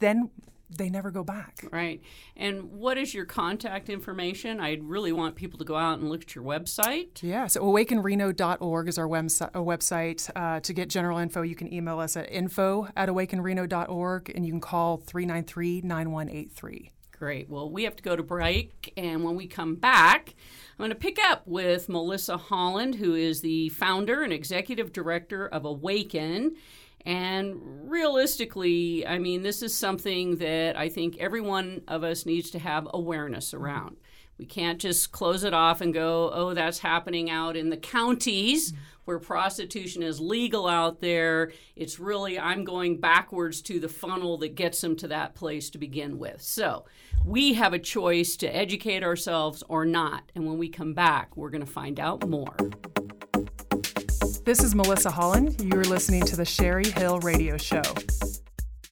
Then 0.00 0.30
they 0.70 0.90
never 0.90 1.10
go 1.10 1.24
back. 1.24 1.64
Right. 1.72 2.02
And 2.36 2.72
what 2.72 2.98
is 2.98 3.14
your 3.14 3.24
contact 3.24 3.88
information? 3.88 4.60
I'd 4.60 4.84
really 4.84 5.12
want 5.12 5.34
people 5.34 5.58
to 5.58 5.64
go 5.64 5.76
out 5.76 5.98
and 5.98 6.08
look 6.08 6.22
at 6.22 6.34
your 6.34 6.44
website. 6.44 7.22
Yeah. 7.22 7.46
So 7.46 7.62
awakenreno.org 7.62 8.88
is 8.88 8.98
our 8.98 9.08
website. 9.08 10.30
Uh, 10.36 10.60
to 10.60 10.72
get 10.72 10.88
general 10.88 11.18
info, 11.18 11.42
you 11.42 11.54
can 11.54 11.72
email 11.72 11.98
us 11.98 12.16
at 12.16 12.30
info 12.30 12.88
at 12.96 13.08
awakenreno.org 13.08 14.32
and 14.34 14.44
you 14.44 14.52
can 14.52 14.60
call 14.60 14.98
393 14.98 15.80
9183. 15.82 16.90
Great. 17.18 17.50
Well, 17.50 17.68
we 17.68 17.82
have 17.82 17.96
to 17.96 18.02
go 18.02 18.14
to 18.14 18.22
break. 18.22 18.92
And 18.96 19.24
when 19.24 19.34
we 19.34 19.48
come 19.48 19.74
back, 19.74 20.34
I'm 20.72 20.78
going 20.78 20.90
to 20.90 20.96
pick 20.96 21.18
up 21.18 21.42
with 21.46 21.88
Melissa 21.88 22.36
Holland, 22.36 22.94
who 22.94 23.14
is 23.14 23.40
the 23.40 23.70
founder 23.70 24.22
and 24.22 24.32
executive 24.32 24.92
director 24.92 25.48
of 25.48 25.64
Awaken. 25.64 26.54
And 27.06 27.90
realistically, 27.90 29.06
I 29.06 29.18
mean, 29.18 29.42
this 29.42 29.62
is 29.62 29.74
something 29.74 30.36
that 30.36 30.76
I 30.76 30.88
think 30.88 31.16
every 31.18 31.40
one 31.40 31.82
of 31.88 32.04
us 32.04 32.26
needs 32.26 32.50
to 32.50 32.58
have 32.58 32.88
awareness 32.92 33.52
mm-hmm. 33.52 33.64
around. 33.64 33.96
We 34.38 34.44
can't 34.44 34.78
just 34.78 35.10
close 35.10 35.42
it 35.42 35.52
off 35.52 35.80
and 35.80 35.92
go, 35.92 36.30
oh, 36.32 36.54
that's 36.54 36.78
happening 36.78 37.28
out 37.28 37.56
in 37.56 37.70
the 37.70 37.76
counties 37.76 38.70
mm-hmm. 38.70 38.82
where 39.04 39.18
prostitution 39.18 40.02
is 40.02 40.20
legal 40.20 40.68
out 40.68 41.00
there. 41.00 41.50
It's 41.74 41.98
really, 41.98 42.38
I'm 42.38 42.62
going 42.64 43.00
backwards 43.00 43.62
to 43.62 43.80
the 43.80 43.88
funnel 43.88 44.38
that 44.38 44.54
gets 44.54 44.80
them 44.80 44.94
to 44.96 45.08
that 45.08 45.34
place 45.34 45.70
to 45.70 45.78
begin 45.78 46.18
with. 46.18 46.40
So 46.40 46.84
we 47.24 47.54
have 47.54 47.72
a 47.72 47.80
choice 47.80 48.36
to 48.36 48.54
educate 48.54 49.02
ourselves 49.02 49.64
or 49.68 49.84
not. 49.84 50.30
And 50.36 50.46
when 50.46 50.56
we 50.56 50.68
come 50.68 50.94
back, 50.94 51.36
we're 51.36 51.50
going 51.50 51.66
to 51.66 51.72
find 51.72 51.98
out 51.98 52.28
more. 52.28 52.54
This 54.48 54.64
is 54.64 54.74
Melissa 54.74 55.10
Holland. 55.10 55.60
You're 55.62 55.84
listening 55.84 56.22
to 56.22 56.34
the 56.34 56.46
Sherry 56.46 56.90
Hill 56.92 57.18
Radio 57.18 57.58
Show. 57.58 57.82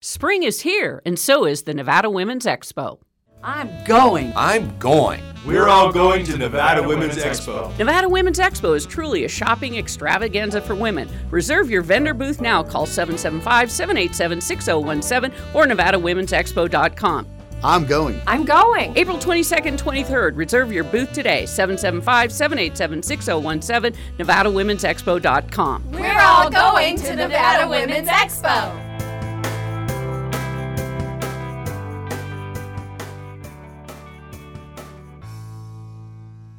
Spring 0.00 0.44
is 0.44 0.62
here, 0.62 1.02
and 1.04 1.18
so 1.18 1.44
is 1.44 1.64
the 1.64 1.74
Nevada 1.74 2.08
Women's 2.08 2.46
Expo. 2.46 3.00
I'm 3.42 3.68
going. 3.84 4.32
I'm 4.34 4.78
going. 4.78 5.22
We're 5.44 5.68
all 5.68 5.92
going 5.92 6.24
to 6.24 6.38
Nevada 6.38 6.82
Women's 6.82 7.16
Expo. 7.16 7.76
Nevada 7.76 8.08
Women's 8.08 8.38
Expo 8.38 8.74
is 8.74 8.86
truly 8.86 9.26
a 9.26 9.28
shopping 9.28 9.76
extravaganza 9.76 10.62
for 10.62 10.74
women. 10.74 11.06
Reserve 11.30 11.68
your 11.68 11.82
vendor 11.82 12.14
booth 12.14 12.40
now. 12.40 12.62
Call 12.62 12.86
775 12.86 13.70
787 13.70 14.40
6017 14.40 15.38
or 15.52 15.66
NevadaWomen'sExpo.com. 15.66 17.33
I'm 17.64 17.86
going. 17.86 18.20
I'm 18.26 18.44
going. 18.44 18.96
April 18.96 19.16
22nd, 19.16 19.80
23rd. 19.80 20.36
Reserve 20.36 20.70
your 20.70 20.84
booth 20.84 21.12
today. 21.12 21.46
775 21.46 22.30
787 22.30 23.02
6017, 23.02 24.00
NevadaWomen'sExpo.com. 24.18 25.90
We're 25.92 26.20
all 26.20 26.50
going 26.50 26.96
to 26.98 27.16
Nevada 27.16 27.66
Women's 27.66 28.08
Expo. 28.08 28.93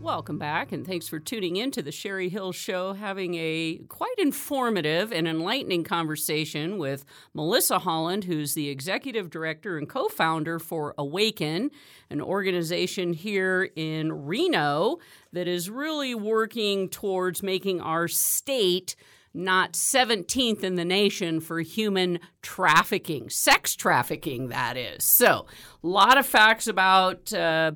Welcome 0.06 0.38
back, 0.38 0.72
and 0.72 0.86
thanks 0.86 1.08
for 1.08 1.18
tuning 1.18 1.56
in 1.56 1.72
to 1.72 1.82
the 1.82 1.92
Sherry 1.92 2.30
Hill 2.30 2.52
Show, 2.52 2.94
having 2.94 3.34
a 3.34 3.80
quite 3.90 4.14
informative 4.20 5.12
and 5.12 5.28
enlightening 5.28 5.84
conversation 5.84 6.78
with 6.78 7.06
Melissa 7.34 7.80
Holland, 7.80 8.26
who's 8.26 8.54
the 8.54 8.70
executive 8.70 9.32
director 9.32 9.80
and 9.80 9.90
co 9.90 10.08
founder 10.08 10.60
for 10.60 10.94
Awaken, 11.00 11.72
an 12.12 12.22
organization 12.22 13.14
here 13.14 13.68
in 13.76 14.28
Reno 14.28 15.00
that 15.34 15.48
is 15.48 15.72
really 15.72 16.14
working 16.14 16.88
towards 16.88 17.42
making 17.42 17.82
our 17.82 18.08
state 18.08 18.96
not 19.34 19.74
17th 19.74 20.64
in 20.64 20.76
the 20.76 20.86
nation 20.86 21.40
for 21.40 21.62
human 21.62 22.20
trafficking, 22.44 23.28
sex 23.32 23.76
trafficking, 23.76 24.50
that 24.50 24.78
is. 24.78 25.04
So, 25.04 25.48
a 25.84 25.88
lot 25.88 26.20
of 26.20 26.28
facts 26.28 26.68
about. 26.68 27.34
Uh, 27.34 27.72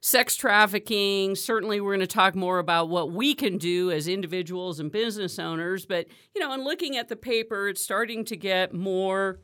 sex 0.00 0.36
trafficking. 0.36 1.34
Certainly, 1.34 1.80
we're 1.80 1.94
going 1.94 2.00
to 2.00 2.06
talk 2.06 2.34
more 2.34 2.58
about 2.58 2.88
what 2.88 3.12
we 3.12 3.34
can 3.34 3.58
do 3.58 3.90
as 3.90 4.08
individuals 4.08 4.80
and 4.80 4.90
business 4.90 5.38
owners. 5.38 5.86
But, 5.86 6.06
you 6.34 6.40
know, 6.40 6.52
in 6.52 6.64
looking 6.64 6.96
at 6.96 7.08
the 7.08 7.16
paper, 7.16 7.68
it's 7.68 7.82
starting 7.82 8.24
to 8.26 8.36
get 8.36 8.72
more 8.74 9.40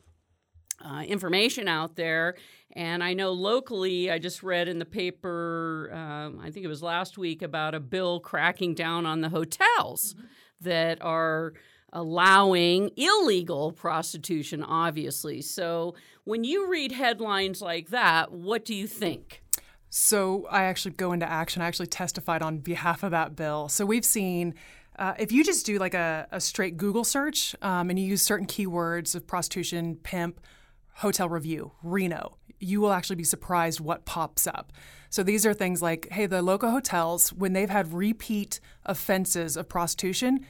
uh, 0.83 1.03
information 1.07 1.67
out 1.67 1.95
there. 1.95 2.35
And 2.73 3.03
I 3.03 3.13
know 3.13 3.31
locally, 3.31 4.11
I 4.11 4.19
just 4.19 4.43
read 4.43 4.67
in 4.67 4.77
the 4.77 4.85
paper, 4.85 5.89
um, 5.93 6.39
I 6.39 6.51
think 6.51 6.65
it 6.65 6.69
was 6.69 6.83
last 6.83 7.17
week, 7.17 7.41
about 7.41 7.73
a 7.73 7.79
bill 7.79 8.19
cracking 8.19 8.75
down 8.75 9.05
on 9.05 9.21
the 9.21 9.29
hotels 9.29 10.13
mm-hmm. 10.13 10.25
that 10.61 11.01
are 11.01 11.53
allowing 11.93 12.91
illegal 12.97 13.71
prostitution, 13.71 14.61
obviously. 14.61 15.41
So 15.41 15.95
when 16.25 16.43
you 16.43 16.69
read 16.69 16.91
headlines 16.91 17.61
like 17.61 17.89
that, 17.89 18.31
what 18.31 18.65
do 18.65 18.75
you 18.75 18.85
think? 18.85 19.41
So 19.89 20.47
I 20.49 20.63
actually 20.63 20.91
go 20.91 21.11
into 21.13 21.29
action. 21.29 21.61
I 21.61 21.67
actually 21.67 21.87
testified 21.87 22.41
on 22.41 22.59
behalf 22.59 23.03
of 23.03 23.11
that 23.11 23.35
bill. 23.35 23.69
So 23.69 23.85
we've 23.85 24.05
seen. 24.05 24.53
Uh, 24.99 25.13
if 25.19 25.31
you 25.31 25.43
just 25.43 25.63
do 25.63 25.77
like 25.77 25.93
a, 25.93 26.27
a 26.31 26.41
straight 26.41 26.75
Google 26.75 27.03
search 27.03 27.55
um, 27.61 27.91
and 27.91 27.99
you 27.99 28.05
use 28.05 28.23
certain 28.23 28.47
keywords 28.47 29.13
of 29.13 29.27
prostitution, 29.27 29.95
pimp, 29.97 30.41
hotel 30.95 31.29
review, 31.29 31.71
Reno, 31.83 32.37
you 32.59 32.81
will 32.81 32.91
actually 32.91 33.17
be 33.17 33.23
surprised 33.23 33.79
what 33.79 34.05
pops 34.05 34.47
up. 34.47 34.73
So 35.11 35.21
these 35.21 35.45
are 35.45 35.53
things 35.53 35.83
like, 35.83 36.07
hey, 36.11 36.25
the 36.25 36.41
local 36.41 36.71
hotels, 36.71 37.31
when 37.31 37.53
they've 37.53 37.69
had 37.69 37.93
repeat 37.93 38.59
offenses 38.85 39.55
of 39.55 39.69
prostitution, 39.69 40.45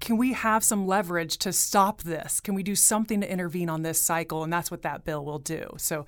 can 0.00 0.16
we 0.16 0.32
have 0.32 0.64
some 0.64 0.86
leverage 0.86 1.38
to 1.38 1.52
stop 1.52 2.02
this? 2.02 2.40
Can 2.40 2.54
we 2.54 2.62
do 2.62 2.74
something 2.74 3.20
to 3.20 3.30
intervene 3.30 3.70
on 3.70 3.82
this 3.82 4.00
cycle? 4.00 4.42
And 4.42 4.52
that's 4.52 4.70
what 4.70 4.82
that 4.82 5.04
bill 5.04 5.24
will 5.24 5.38
do. 5.38 5.68
So 5.76 6.04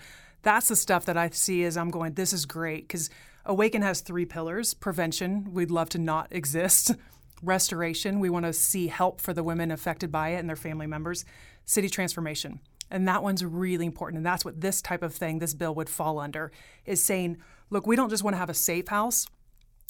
that's 0.47 0.69
the 0.69 0.76
stuff 0.76 1.07
that 1.07 1.17
I 1.17 1.29
see 1.31 1.65
as 1.65 1.76
I'm 1.76 1.91
going, 1.91 2.15
this 2.15 2.33
is 2.33 2.47
great 2.47 2.87
because 2.87 3.11
Awaken 3.45 3.83
has 3.83 4.00
three 4.00 4.25
pillars 4.25 4.75
prevention, 4.75 5.53
we'd 5.53 5.73
love 5.73 5.88
to 5.91 5.99
not 5.99 6.29
exist. 6.31 6.95
Restoration, 7.43 8.21
we 8.21 8.31
want 8.31 8.47
to 8.47 8.53
see 8.53 8.87
help 8.87 9.21
for 9.21 9.35
the 9.35 9.43
women 9.43 9.73
affected 9.73 10.12
by 10.12 10.31
it 10.31 10.37
and 10.37 10.49
their 10.49 10.55
family 10.55 10.87
members. 10.87 11.25
City 11.65 11.88
transformation. 11.88 12.61
And 12.93 13.09
that 13.09 13.25
one's 13.25 13.45
really 13.45 13.87
important. 13.87 14.19
And 14.19 14.26
that's 14.26 14.45
what 14.45 14.61
this 14.61 14.81
type 14.81 15.03
of 15.03 15.12
thing, 15.12 15.41
this 15.41 15.53
bill 15.53 15.75
would 15.75 15.91
fall 15.91 16.21
under, 16.21 16.53
is 16.85 17.03
saying, 17.03 17.38
look, 17.69 17.85
we 17.85 17.97
don't 17.97 18.09
just 18.09 18.23
want 18.23 18.35
to 18.35 18.38
have 18.38 18.49
a 18.49 18.55
safe 18.55 18.87
house 18.87 19.26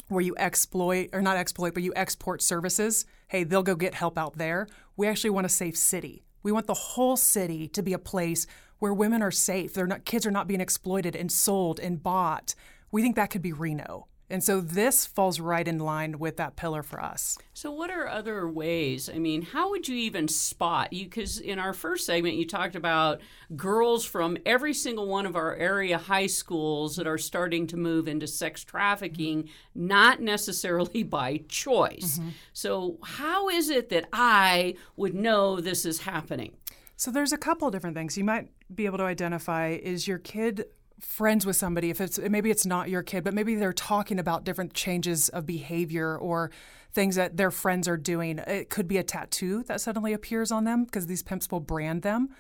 where 0.08 0.22
you 0.22 0.34
exploit, 0.38 1.10
or 1.12 1.20
not 1.20 1.36
exploit, 1.36 1.74
but 1.74 1.82
you 1.82 1.92
export 1.94 2.40
services. 2.40 3.04
Hey, 3.28 3.44
they'll 3.44 3.62
go 3.62 3.74
get 3.74 3.92
help 3.92 4.16
out 4.16 4.38
there. 4.38 4.68
We 4.96 5.06
actually 5.06 5.30
want 5.30 5.44
a 5.44 5.50
safe 5.50 5.76
city. 5.76 6.22
We 6.42 6.52
want 6.52 6.66
the 6.66 6.74
whole 6.74 7.18
city 7.18 7.68
to 7.68 7.82
be 7.82 7.92
a 7.92 7.98
place 7.98 8.46
where 8.78 8.94
women 8.94 9.22
are 9.22 9.30
safe. 9.30 9.74
They're 9.74 9.86
not 9.86 10.04
kids 10.04 10.26
are 10.26 10.30
not 10.30 10.48
being 10.48 10.60
exploited 10.60 11.16
and 11.16 11.30
sold 11.30 11.80
and 11.80 12.02
bought. 12.02 12.54
We 12.90 13.02
think 13.02 13.16
that 13.16 13.30
could 13.30 13.42
be 13.42 13.52
Reno. 13.52 14.06
And 14.28 14.42
so 14.42 14.60
this 14.60 15.06
falls 15.06 15.38
right 15.38 15.66
in 15.66 15.78
line 15.78 16.18
with 16.18 16.36
that 16.38 16.56
pillar 16.56 16.82
for 16.82 17.00
us. 17.00 17.38
So 17.54 17.70
what 17.70 17.90
are 17.90 18.08
other 18.08 18.48
ways? 18.48 19.08
I 19.08 19.18
mean, 19.18 19.42
how 19.42 19.70
would 19.70 19.86
you 19.86 19.96
even 19.96 20.26
spot 20.26 20.92
you 20.92 21.08
cuz 21.08 21.38
in 21.38 21.60
our 21.60 21.72
first 21.72 22.06
segment 22.06 22.34
you 22.34 22.44
talked 22.44 22.74
about 22.74 23.20
girls 23.54 24.04
from 24.04 24.36
every 24.44 24.74
single 24.74 25.06
one 25.06 25.26
of 25.26 25.36
our 25.36 25.54
area 25.54 25.96
high 25.96 26.26
schools 26.26 26.96
that 26.96 27.06
are 27.06 27.18
starting 27.18 27.68
to 27.68 27.76
move 27.76 28.08
into 28.08 28.26
sex 28.26 28.64
trafficking 28.64 29.48
not 29.74 30.20
necessarily 30.20 31.02
by 31.18 31.44
choice. 31.48 32.18
Mm-hmm. 32.18 32.30
So 32.52 32.98
how 33.02 33.48
is 33.48 33.70
it 33.70 33.90
that 33.90 34.08
I 34.12 34.74
would 34.96 35.14
know 35.14 35.60
this 35.60 35.86
is 35.86 36.00
happening? 36.00 36.56
So 36.96 37.10
there's 37.10 37.32
a 37.32 37.38
couple 37.38 37.70
different 37.70 37.94
things 37.94 38.16
you 38.16 38.24
might 38.24 38.48
be 38.74 38.86
able 38.86 38.98
to 38.98 39.04
identify. 39.04 39.68
Is 39.70 40.08
your 40.08 40.18
kid 40.18 40.64
friends 40.98 41.44
with 41.44 41.56
somebody? 41.56 41.90
If 41.90 42.00
it's 42.00 42.18
maybe 42.18 42.50
it's 42.50 42.64
not 42.64 42.88
your 42.88 43.02
kid, 43.02 43.22
but 43.22 43.34
maybe 43.34 43.54
they're 43.54 43.74
talking 43.74 44.18
about 44.18 44.44
different 44.44 44.72
changes 44.72 45.28
of 45.28 45.44
behavior 45.44 46.16
or 46.16 46.50
things 46.92 47.16
that 47.16 47.36
their 47.36 47.50
friends 47.50 47.86
are 47.86 47.98
doing. 47.98 48.38
It 48.38 48.70
could 48.70 48.88
be 48.88 48.96
a 48.96 49.02
tattoo 49.02 49.62
that 49.64 49.82
suddenly 49.82 50.14
appears 50.14 50.50
on 50.50 50.64
them 50.64 50.84
because 50.84 51.06
these 51.06 51.22
pimps 51.22 51.50
will 51.50 51.60
brand 51.60 52.00
them. 52.00 52.30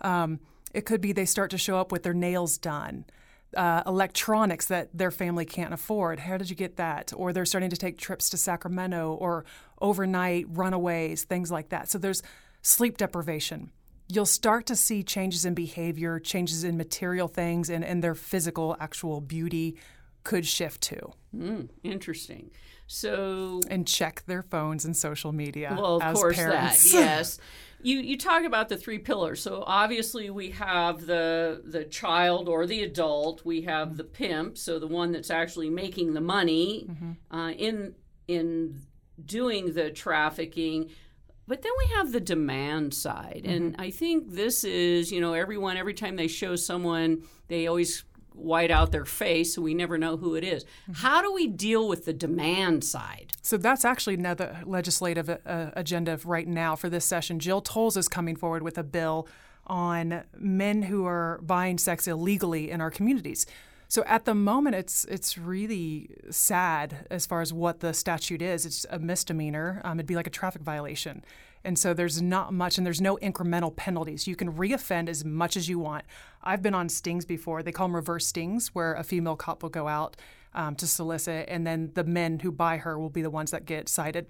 Um, 0.00 0.40
it 0.72 0.86
could 0.86 1.02
be 1.02 1.12
they 1.12 1.26
start 1.26 1.50
to 1.50 1.58
show 1.58 1.76
up 1.76 1.92
with 1.92 2.02
their 2.02 2.14
nails 2.14 2.56
done. 2.56 3.04
Uh, 3.54 3.82
electronics 3.86 4.66
that 4.66 4.88
their 4.96 5.10
family 5.10 5.44
can't 5.44 5.74
afford. 5.74 6.20
How 6.20 6.38
did 6.38 6.48
you 6.48 6.56
get 6.56 6.76
that? 6.76 7.12
Or 7.14 7.32
they're 7.32 7.44
starting 7.44 7.70
to 7.70 7.76
take 7.76 7.98
trips 7.98 8.30
to 8.30 8.38
Sacramento 8.38 9.12
or 9.12 9.44
overnight 9.80 10.46
runaways, 10.48 11.24
things 11.24 11.50
like 11.50 11.68
that. 11.68 11.88
So 11.90 11.98
there's 11.98 12.22
sleep 12.62 12.96
deprivation 12.96 13.70
you'll 14.08 14.26
start 14.26 14.66
to 14.66 14.76
see 14.76 15.02
changes 15.02 15.44
in 15.44 15.54
behavior, 15.54 16.18
changes 16.18 16.64
in 16.64 16.76
material 16.76 17.28
things, 17.28 17.70
and, 17.70 17.84
and 17.84 18.02
their 18.02 18.14
physical, 18.14 18.76
actual 18.80 19.20
beauty 19.20 19.76
could 20.24 20.46
shift 20.46 20.80
too. 20.80 21.12
Mm, 21.34 21.68
interesting. 21.82 22.50
So 22.86 23.60
and 23.68 23.86
check 23.86 24.24
their 24.26 24.42
phones 24.42 24.84
and 24.84 24.96
social 24.96 25.32
media. 25.32 25.76
Well, 25.78 26.00
of 26.00 26.14
course, 26.14 26.36
parents. 26.36 26.92
that 26.92 26.98
yes. 26.98 27.38
You 27.82 27.98
you 27.98 28.16
talk 28.16 28.44
about 28.44 28.68
the 28.68 28.76
three 28.76 28.98
pillars. 28.98 29.40
So 29.40 29.62
obviously 29.66 30.30
we 30.30 30.50
have 30.50 31.04
the 31.06 31.62
the 31.64 31.84
child 31.84 32.48
or 32.48 32.66
the 32.66 32.82
adult. 32.82 33.44
We 33.44 33.62
have 33.62 33.96
the 33.96 34.04
pimp, 34.04 34.56
so 34.56 34.78
the 34.78 34.86
one 34.86 35.12
that's 35.12 35.30
actually 35.30 35.70
making 35.70 36.14
the 36.14 36.20
money 36.20 36.86
mm-hmm. 36.88 37.36
uh, 37.36 37.50
in 37.50 37.94
in 38.28 38.80
doing 39.24 39.72
the 39.74 39.90
trafficking. 39.90 40.90
But 41.48 41.62
then 41.62 41.72
we 41.78 41.94
have 41.94 42.12
the 42.12 42.20
demand 42.20 42.92
side. 42.94 43.42
Mm-hmm. 43.44 43.52
And 43.52 43.76
I 43.78 43.90
think 43.90 44.32
this 44.32 44.64
is, 44.64 45.12
you 45.12 45.20
know, 45.20 45.32
everyone, 45.32 45.76
every 45.76 45.94
time 45.94 46.16
they 46.16 46.28
show 46.28 46.56
someone, 46.56 47.22
they 47.48 47.66
always 47.66 48.04
white 48.32 48.70
out 48.70 48.92
their 48.92 49.04
face 49.04 49.54
so 49.54 49.62
we 49.62 49.74
never 49.74 49.96
know 49.96 50.16
who 50.16 50.34
it 50.34 50.44
is. 50.44 50.64
Mm-hmm. 50.64 50.92
How 50.94 51.22
do 51.22 51.32
we 51.32 51.46
deal 51.46 51.88
with 51.88 52.04
the 52.04 52.12
demand 52.12 52.84
side? 52.84 53.32
So 53.42 53.56
that's 53.56 53.84
actually 53.84 54.14
another 54.14 54.60
legislative 54.64 55.30
uh, 55.30 55.70
agenda 55.74 56.18
right 56.24 56.46
now 56.46 56.76
for 56.76 56.90
this 56.90 57.04
session. 57.04 57.38
Jill 57.38 57.62
Tolles 57.62 57.96
is 57.96 58.08
coming 58.08 58.36
forward 58.36 58.62
with 58.62 58.76
a 58.76 58.84
bill 58.84 59.28
on 59.66 60.22
men 60.36 60.82
who 60.82 61.06
are 61.06 61.40
buying 61.42 61.78
sex 61.78 62.06
illegally 62.06 62.70
in 62.70 62.80
our 62.80 62.90
communities. 62.90 63.46
So 63.88 64.02
at 64.04 64.24
the 64.24 64.34
moment, 64.34 64.76
it's 64.76 65.04
it's 65.04 65.38
really 65.38 66.10
sad 66.30 67.06
as 67.10 67.24
far 67.26 67.40
as 67.40 67.52
what 67.52 67.80
the 67.80 67.94
statute 67.94 68.42
is. 68.42 68.66
It's 68.66 68.84
a 68.90 68.98
misdemeanor. 68.98 69.80
Um, 69.84 69.98
it'd 69.98 70.06
be 70.06 70.16
like 70.16 70.26
a 70.26 70.30
traffic 70.30 70.62
violation, 70.62 71.24
and 71.64 71.78
so 71.78 71.94
there's 71.94 72.20
not 72.20 72.52
much, 72.52 72.78
and 72.78 72.86
there's 72.86 73.00
no 73.00 73.16
incremental 73.18 73.74
penalties. 73.74 74.26
You 74.26 74.36
can 74.36 74.52
reoffend 74.52 75.08
as 75.08 75.24
much 75.24 75.56
as 75.56 75.68
you 75.68 75.78
want. 75.78 76.04
I've 76.42 76.62
been 76.62 76.74
on 76.74 76.88
stings 76.88 77.24
before. 77.24 77.62
They 77.62 77.72
call 77.72 77.86
them 77.86 77.96
reverse 77.96 78.26
stings, 78.26 78.68
where 78.74 78.94
a 78.94 79.04
female 79.04 79.36
cop 79.36 79.62
will 79.62 79.70
go 79.70 79.86
out 79.86 80.16
um, 80.52 80.74
to 80.76 80.86
solicit, 80.86 81.46
and 81.48 81.66
then 81.66 81.92
the 81.94 82.04
men 82.04 82.40
who 82.40 82.50
buy 82.50 82.78
her 82.78 82.98
will 82.98 83.10
be 83.10 83.22
the 83.22 83.30
ones 83.30 83.52
that 83.52 83.66
get 83.66 83.88
cited. 83.88 84.26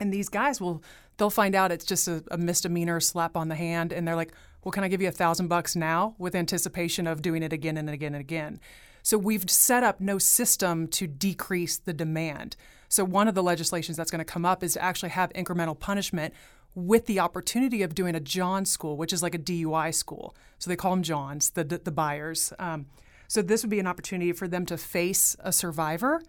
And 0.00 0.12
these 0.12 0.28
guys 0.28 0.60
will 0.60 0.82
they'll 1.18 1.30
find 1.30 1.54
out 1.54 1.70
it's 1.70 1.84
just 1.84 2.08
a, 2.08 2.24
a 2.30 2.38
misdemeanor 2.38 2.98
slap 2.98 3.36
on 3.36 3.48
the 3.48 3.54
hand, 3.54 3.92
and 3.92 4.08
they're 4.08 4.16
like 4.16 4.32
well, 4.62 4.72
can 4.72 4.84
I 4.84 4.88
give 4.88 5.00
you 5.00 5.08
a 5.08 5.12
thousand 5.12 5.48
bucks 5.48 5.74
now 5.74 6.14
with 6.18 6.34
anticipation 6.34 7.06
of 7.06 7.22
doing 7.22 7.42
it 7.42 7.52
again 7.52 7.76
and 7.76 7.88
again 7.88 8.14
and 8.14 8.20
again? 8.20 8.60
So 9.02 9.16
we've 9.16 9.48
set 9.48 9.82
up 9.82 10.00
no 10.00 10.18
system 10.18 10.86
to 10.88 11.06
decrease 11.06 11.78
the 11.78 11.94
demand. 11.94 12.56
So 12.88 13.04
one 13.04 13.28
of 13.28 13.34
the 13.34 13.42
legislations 13.42 13.96
that's 13.96 14.10
going 14.10 14.18
to 14.18 14.24
come 14.24 14.44
up 14.44 14.62
is 14.62 14.74
to 14.74 14.82
actually 14.82 15.10
have 15.10 15.32
incremental 15.32 15.78
punishment 15.78 16.34
with 16.74 17.06
the 17.06 17.20
opportunity 17.20 17.82
of 17.82 17.94
doing 17.94 18.14
a 18.14 18.20
John 18.20 18.64
school, 18.64 18.96
which 18.96 19.12
is 19.12 19.22
like 19.22 19.34
a 19.34 19.38
DUI 19.38 19.94
school. 19.94 20.36
So 20.58 20.68
they 20.68 20.76
call 20.76 20.90
them 20.90 21.02
Johns, 21.02 21.50
the 21.50 21.64
the 21.64 21.90
buyers. 21.90 22.52
Um, 22.58 22.86
so 23.28 23.42
this 23.42 23.62
would 23.62 23.70
be 23.70 23.80
an 23.80 23.86
opportunity 23.86 24.32
for 24.32 24.46
them 24.46 24.66
to 24.66 24.76
face 24.76 25.36
a 25.40 25.52
survivor 25.52 26.20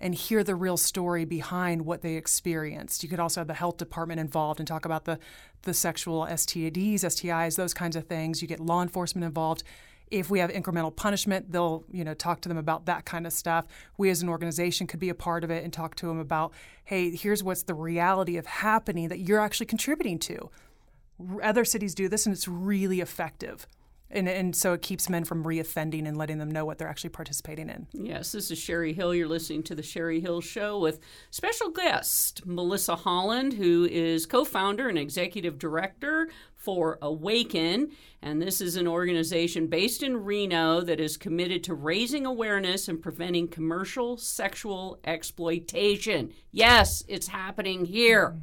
and 0.00 0.14
hear 0.14 0.42
the 0.42 0.54
real 0.54 0.76
story 0.76 1.24
behind 1.24 1.84
what 1.84 2.02
they 2.02 2.14
experienced. 2.14 3.02
You 3.02 3.08
could 3.08 3.20
also 3.20 3.40
have 3.40 3.48
the 3.48 3.54
health 3.54 3.76
department 3.76 4.20
involved 4.20 4.58
and 4.58 4.66
talk 4.66 4.84
about 4.84 5.04
the, 5.04 5.18
the 5.62 5.74
sexual 5.74 6.26
STDs, 6.26 7.00
STIs, 7.00 7.56
those 7.56 7.74
kinds 7.74 7.96
of 7.96 8.06
things. 8.06 8.40
You 8.40 8.48
get 8.48 8.60
law 8.60 8.82
enforcement 8.82 9.24
involved. 9.24 9.62
If 10.10 10.30
we 10.30 10.40
have 10.40 10.50
incremental 10.50 10.94
punishment, 10.94 11.52
they'll 11.52 11.84
you 11.92 12.02
know 12.02 12.14
talk 12.14 12.40
to 12.40 12.48
them 12.48 12.58
about 12.58 12.86
that 12.86 13.04
kind 13.04 13.26
of 13.26 13.32
stuff. 13.32 13.66
We 13.96 14.10
as 14.10 14.22
an 14.22 14.28
organization 14.28 14.86
could 14.86 14.98
be 14.98 15.10
a 15.10 15.14
part 15.14 15.44
of 15.44 15.50
it 15.50 15.62
and 15.62 15.72
talk 15.72 15.94
to 15.96 16.06
them 16.06 16.18
about, 16.18 16.52
hey, 16.84 17.14
here's 17.14 17.44
what's 17.44 17.62
the 17.62 17.74
reality 17.74 18.36
of 18.36 18.46
happening 18.46 19.08
that 19.08 19.20
you're 19.20 19.38
actually 19.38 19.66
contributing 19.66 20.18
to. 20.20 20.50
Other 21.42 21.64
cities 21.64 21.94
do 21.94 22.08
this, 22.08 22.26
and 22.26 22.34
it's 22.34 22.48
really 22.48 23.00
effective. 23.00 23.68
And, 24.10 24.28
and 24.28 24.56
so 24.56 24.72
it 24.72 24.82
keeps 24.82 25.08
men 25.08 25.24
from 25.24 25.44
reoffending 25.44 26.06
and 26.06 26.16
letting 26.16 26.38
them 26.38 26.50
know 26.50 26.64
what 26.64 26.78
they're 26.78 26.88
actually 26.88 27.10
participating 27.10 27.68
in. 27.68 27.86
Yes, 27.92 28.32
this 28.32 28.50
is 28.50 28.58
Sherry 28.58 28.92
Hill. 28.92 29.14
You're 29.14 29.28
listening 29.28 29.62
to 29.64 29.74
the 29.74 29.82
Sherry 29.82 30.20
Hill 30.20 30.40
Show 30.40 30.78
with 30.78 31.00
special 31.30 31.70
guest 31.70 32.44
Melissa 32.44 32.96
Holland, 32.96 33.52
who 33.52 33.86
is 33.90 34.26
co 34.26 34.44
founder 34.44 34.88
and 34.88 34.98
executive 34.98 35.58
director 35.58 36.28
for 36.56 36.98
Awaken. 37.00 37.90
And 38.20 38.42
this 38.42 38.60
is 38.60 38.76
an 38.76 38.86
organization 38.86 39.68
based 39.68 40.02
in 40.02 40.24
Reno 40.24 40.80
that 40.82 41.00
is 41.00 41.16
committed 41.16 41.64
to 41.64 41.74
raising 41.74 42.26
awareness 42.26 42.88
and 42.88 43.00
preventing 43.00 43.48
commercial 43.48 44.16
sexual 44.16 44.98
exploitation. 45.04 46.32
Yes, 46.52 47.02
it's 47.08 47.28
happening 47.28 47.86
here. 47.86 48.40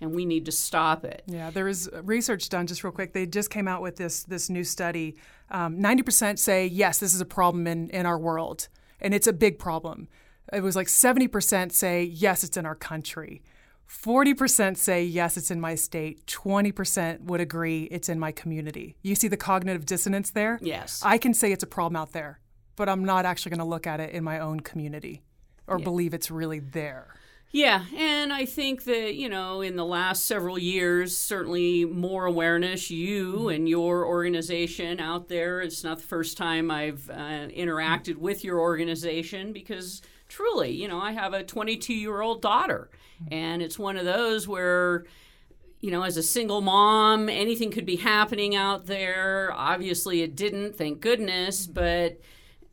And 0.00 0.14
we 0.14 0.26
need 0.26 0.44
to 0.46 0.52
stop 0.52 1.04
it. 1.04 1.22
Yeah, 1.26 1.50
there 1.50 1.68
is 1.68 1.90
research 2.02 2.48
done 2.48 2.66
just 2.66 2.84
real 2.84 2.92
quick. 2.92 3.12
They 3.12 3.26
just 3.26 3.50
came 3.50 3.68
out 3.68 3.82
with 3.82 3.96
this 3.96 4.24
this 4.24 4.50
new 4.50 4.64
study. 4.64 5.16
Um, 5.50 5.80
ninety 5.80 6.02
um, 6.02 6.04
percent 6.04 6.38
say 6.38 6.66
yes, 6.66 6.98
this 6.98 7.14
is 7.14 7.20
a 7.20 7.26
problem 7.26 7.66
in 7.66 7.90
in 7.90 8.06
our 8.06 8.18
world, 8.18 8.68
and 9.00 9.14
it's 9.14 9.26
a 9.26 9.32
big 9.32 9.58
problem. 9.58 10.08
It 10.52 10.62
was 10.62 10.76
like 10.76 10.88
seventy 10.88 11.28
percent 11.28 11.72
say 11.72 12.04
yes, 12.04 12.44
it's 12.44 12.56
in 12.56 12.66
our 12.66 12.76
country. 12.76 13.42
40% 13.88 14.76
say 14.76 15.04
yes, 15.04 15.36
it's 15.36 15.50
in 15.50 15.60
my 15.60 15.76
state. 15.76 16.26
20% 16.26 17.20
would 17.22 17.40
agree 17.40 17.84
it's 17.84 18.08
in 18.08 18.18
my 18.18 18.32
community. 18.32 18.96
You 19.02 19.14
see 19.14 19.28
the 19.28 19.36
cognitive 19.36 19.86
dissonance 19.86 20.30
there? 20.30 20.58
Yes. 20.60 21.02
I 21.04 21.18
can 21.18 21.32
say 21.34 21.52
it's 21.52 21.62
a 21.62 21.68
problem 21.68 21.94
out 21.94 22.12
there, 22.12 22.40
but 22.74 22.88
I'm 22.88 23.04
not 23.04 23.24
actually 23.26 23.50
going 23.50 23.60
to 23.60 23.64
look 23.64 23.86
at 23.86 24.00
it 24.00 24.10
in 24.10 24.24
my 24.24 24.40
own 24.40 24.58
community 24.58 25.22
or 25.68 25.78
yeah. 25.78 25.84
believe 25.84 26.14
it's 26.14 26.30
really 26.30 26.58
there. 26.58 27.14
Yeah, 27.52 27.84
and 27.96 28.32
I 28.32 28.44
think 28.44 28.84
that, 28.84 29.14
you 29.14 29.28
know, 29.28 29.62
in 29.62 29.76
the 29.76 29.84
last 29.84 30.26
several 30.26 30.58
years, 30.58 31.16
certainly 31.16 31.84
more 31.84 32.26
awareness. 32.26 32.90
You 32.90 33.34
mm-hmm. 33.34 33.48
and 33.48 33.68
your 33.68 34.04
organization 34.04 35.00
out 35.00 35.28
there, 35.28 35.60
it's 35.60 35.82
not 35.82 35.98
the 35.98 36.06
first 36.06 36.36
time 36.36 36.70
I've 36.70 37.08
uh, 37.08 37.48
interacted 37.48 38.16
with 38.16 38.44
your 38.44 38.60
organization 38.60 39.52
because 39.52 40.02
truly, 40.28 40.70
you 40.70 40.88
know, 40.88 41.00
I 41.00 41.12
have 41.12 41.32
a 41.32 41.44
22 41.44 41.94
year 41.94 42.20
old 42.20 42.42
daughter, 42.42 42.90
mm-hmm. 43.22 43.32
and 43.32 43.62
it's 43.62 43.78
one 43.78 43.96
of 43.96 44.04
those 44.04 44.46
where 44.46 45.04
you 45.80 45.90
know, 45.90 46.02
as 46.02 46.16
a 46.16 46.22
single 46.22 46.62
mom, 46.62 47.28
anything 47.28 47.70
could 47.70 47.86
be 47.86 47.96
happening 47.96 48.56
out 48.56 48.86
there. 48.86 49.52
Obviously, 49.54 50.22
it 50.22 50.34
didn't, 50.34 50.74
thank 50.74 51.00
goodness, 51.00 51.66
but 51.66 52.18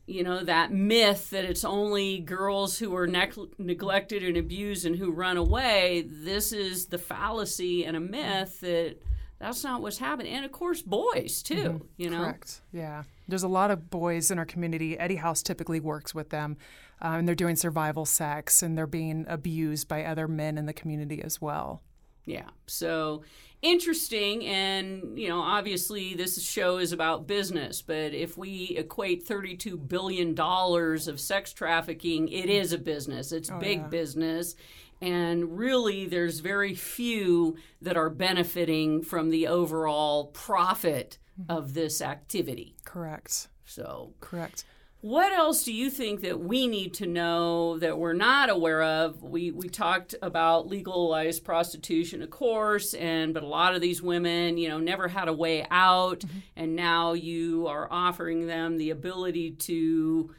you 0.06 0.22
know 0.22 0.44
that 0.44 0.72
myth 0.72 1.30
that 1.30 1.44
it's 1.44 1.64
only 1.64 2.18
girls 2.18 2.78
who 2.78 2.94
are 2.94 3.06
ne- 3.06 3.30
neglected 3.58 4.22
and 4.22 4.36
abused 4.36 4.84
and 4.84 4.96
who 4.96 5.10
run 5.10 5.36
away. 5.36 6.06
This 6.06 6.52
is 6.52 6.86
the 6.86 6.98
fallacy 6.98 7.84
and 7.84 7.96
a 7.96 8.00
myth 8.00 8.60
that 8.60 8.96
that's 9.38 9.64
not 9.64 9.82
what's 9.82 9.98
happening. 9.98 10.34
And 10.34 10.44
of 10.44 10.52
course 10.52 10.82
boys 10.82 11.42
too 11.42 11.54
mm-hmm. 11.54 11.86
you 11.96 12.10
know? 12.10 12.20
Correct. 12.22 12.60
Yeah. 12.72 13.04
There's 13.26 13.42
a 13.42 13.48
lot 13.48 13.70
of 13.70 13.88
boys 13.88 14.30
in 14.30 14.38
our 14.38 14.44
community. 14.44 14.98
Eddy 14.98 15.16
House 15.16 15.42
typically 15.42 15.80
works 15.80 16.14
with 16.14 16.28
them 16.28 16.58
uh, 17.02 17.16
and 17.18 17.26
they're 17.26 17.34
doing 17.34 17.56
survival 17.56 18.04
sex 18.04 18.62
and 18.62 18.76
they're 18.76 18.86
being 18.86 19.24
abused 19.28 19.88
by 19.88 20.04
other 20.04 20.28
men 20.28 20.58
in 20.58 20.66
the 20.66 20.74
community 20.74 21.22
as 21.22 21.40
well 21.40 21.82
yeah. 22.26 22.48
So 22.66 23.22
interesting 23.62 24.44
and 24.44 25.18
you 25.18 25.26
know 25.26 25.40
obviously 25.40 26.14
this 26.14 26.42
show 26.42 26.76
is 26.76 26.92
about 26.92 27.26
business 27.26 27.80
but 27.80 28.12
if 28.12 28.36
we 28.36 28.74
equate 28.76 29.26
32 29.26 29.78
billion 29.78 30.34
dollars 30.34 31.08
of 31.08 31.18
sex 31.18 31.50
trafficking 31.50 32.28
it 32.28 32.50
is 32.50 32.72
a 32.72 32.78
business. 32.78 33.32
It's 33.32 33.50
oh, 33.50 33.58
big 33.58 33.78
yeah. 33.80 33.86
business 33.88 34.54
and 35.00 35.56
really 35.58 36.06
there's 36.06 36.40
very 36.40 36.74
few 36.74 37.56
that 37.80 37.96
are 37.96 38.10
benefiting 38.10 39.02
from 39.02 39.30
the 39.30 39.46
overall 39.46 40.26
profit 40.26 41.18
mm-hmm. 41.40 41.50
of 41.50 41.74
this 41.74 42.02
activity. 42.02 42.76
Correct. 42.84 43.48
So 43.64 44.12
correct 44.20 44.64
what 45.04 45.34
else 45.34 45.64
do 45.64 45.72
you 45.74 45.90
think 45.90 46.22
that 46.22 46.40
we 46.40 46.66
need 46.66 46.94
to 46.94 47.06
know 47.06 47.78
that 47.78 47.98
we're 47.98 48.14
not 48.14 48.48
aware 48.48 48.82
of? 48.82 49.22
We 49.22 49.50
we 49.50 49.68
talked 49.68 50.14
about 50.22 50.68
legalized 50.68 51.44
prostitution, 51.44 52.22
of 52.22 52.30
course, 52.30 52.94
and 52.94 53.34
but 53.34 53.42
a 53.42 53.46
lot 53.46 53.74
of 53.74 53.82
these 53.82 54.00
women, 54.00 54.56
you 54.56 54.70
know, 54.70 54.78
never 54.78 55.08
had 55.08 55.28
a 55.28 55.32
way 55.34 55.66
out, 55.70 56.20
mm-hmm. 56.20 56.38
and 56.56 56.74
now 56.74 57.12
you 57.12 57.66
are 57.66 57.86
offering 57.90 58.46
them 58.46 58.78
the 58.78 58.88
ability 58.88 59.50
to 59.50 60.34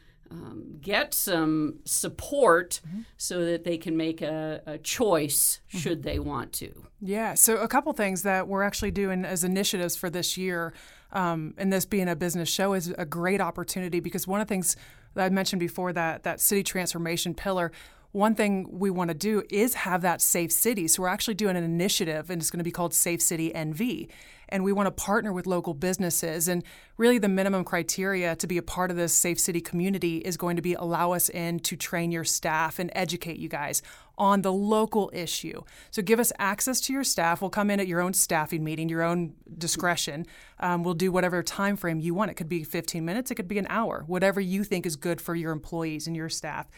get 0.85 1.15
some 1.15 1.79
support 1.83 2.79
mm-hmm. 2.87 3.01
so 3.17 3.43
that 3.43 3.63
they 3.63 3.75
can 3.75 3.97
make 3.97 4.21
a, 4.21 4.61
a 4.67 4.77
choice 4.77 5.59
mm-hmm. 5.67 5.79
should 5.79 6.03
they 6.03 6.19
want 6.19 6.53
to. 6.53 6.85
Yeah. 7.01 7.33
So 7.33 7.57
a 7.57 7.67
couple 7.67 7.91
things 7.93 8.21
that 8.21 8.47
we're 8.47 8.61
actually 8.61 8.91
doing 8.91 9.25
as 9.25 9.43
initiatives 9.43 9.95
for 9.95 10.11
this 10.11 10.37
year 10.37 10.73
um, 11.11 11.55
and 11.57 11.73
this 11.73 11.85
being 11.85 12.07
a 12.07 12.15
business 12.15 12.49
show 12.49 12.73
is 12.73 12.93
a 12.97 13.05
great 13.05 13.41
opportunity 13.41 13.99
because 13.99 14.27
one 14.27 14.41
of 14.41 14.47
the 14.47 14.53
things 14.53 14.75
that 15.15 15.25
I 15.25 15.29
mentioned 15.29 15.59
before 15.59 15.91
that 15.93 16.23
that 16.23 16.39
city 16.39 16.61
transformation 16.61 17.33
pillar 17.33 17.71
one 18.15 18.33
thing 18.33 18.65
we 18.71 18.89
want 18.89 19.09
to 19.09 19.13
do 19.13 19.43
is 19.49 19.73
have 19.73 20.01
that 20.01 20.21
safe 20.21 20.49
city. 20.49 20.87
So 20.87 21.03
we're 21.03 21.09
actually 21.09 21.33
doing 21.33 21.57
an 21.57 21.65
initiative, 21.65 22.29
and 22.29 22.41
it's 22.41 22.49
going 22.49 22.59
to 22.59 22.63
be 22.63 22.71
called 22.71 22.93
Safe 22.93 23.21
City 23.21 23.51
NV. 23.53 24.07
And 24.47 24.63
we 24.63 24.71
want 24.71 24.87
to 24.87 24.91
partner 24.91 25.33
with 25.33 25.45
local 25.45 25.73
businesses. 25.73 26.47
And 26.47 26.63
really, 26.97 27.17
the 27.17 27.27
minimum 27.27 27.65
criteria 27.65 28.37
to 28.37 28.47
be 28.47 28.57
a 28.57 28.61
part 28.61 28.89
of 28.89 28.95
this 28.95 29.13
safe 29.13 29.37
city 29.37 29.59
community 29.59 30.19
is 30.19 30.37
going 30.37 30.55
to 30.55 30.61
be 30.61 30.75
allow 30.75 31.11
us 31.11 31.27
in 31.27 31.59
to 31.61 31.75
train 31.75 32.11
your 32.11 32.23
staff 32.23 32.79
and 32.79 32.89
educate 32.95 33.37
you 33.37 33.49
guys 33.49 33.81
on 34.17 34.43
the 34.43 34.53
local 34.53 35.11
issue. 35.13 35.63
So 35.91 36.01
give 36.01 36.19
us 36.21 36.31
access 36.39 36.79
to 36.81 36.93
your 36.93 37.03
staff. 37.03 37.41
We'll 37.41 37.49
come 37.49 37.69
in 37.69 37.81
at 37.81 37.87
your 37.87 37.99
own 37.99 38.13
staffing 38.13 38.63
meeting, 38.63 38.87
your 38.87 39.01
own 39.01 39.33
discretion. 39.57 40.25
Um, 40.61 40.83
we'll 40.83 40.93
do 40.93 41.11
whatever 41.11 41.43
time 41.43 41.75
frame 41.75 41.99
you 41.99 42.13
want. 42.13 42.31
It 42.31 42.35
could 42.35 42.47
be 42.47 42.63
15 42.63 43.03
minutes, 43.03 43.29
it 43.29 43.35
could 43.35 43.49
be 43.49 43.57
an 43.57 43.67
hour, 43.69 44.05
whatever 44.07 44.39
you 44.39 44.63
think 44.63 44.85
is 44.85 44.95
good 44.95 45.19
for 45.19 45.35
your 45.35 45.51
employees 45.51 46.07
and 46.07 46.15
your 46.15 46.29
staff. 46.29 46.69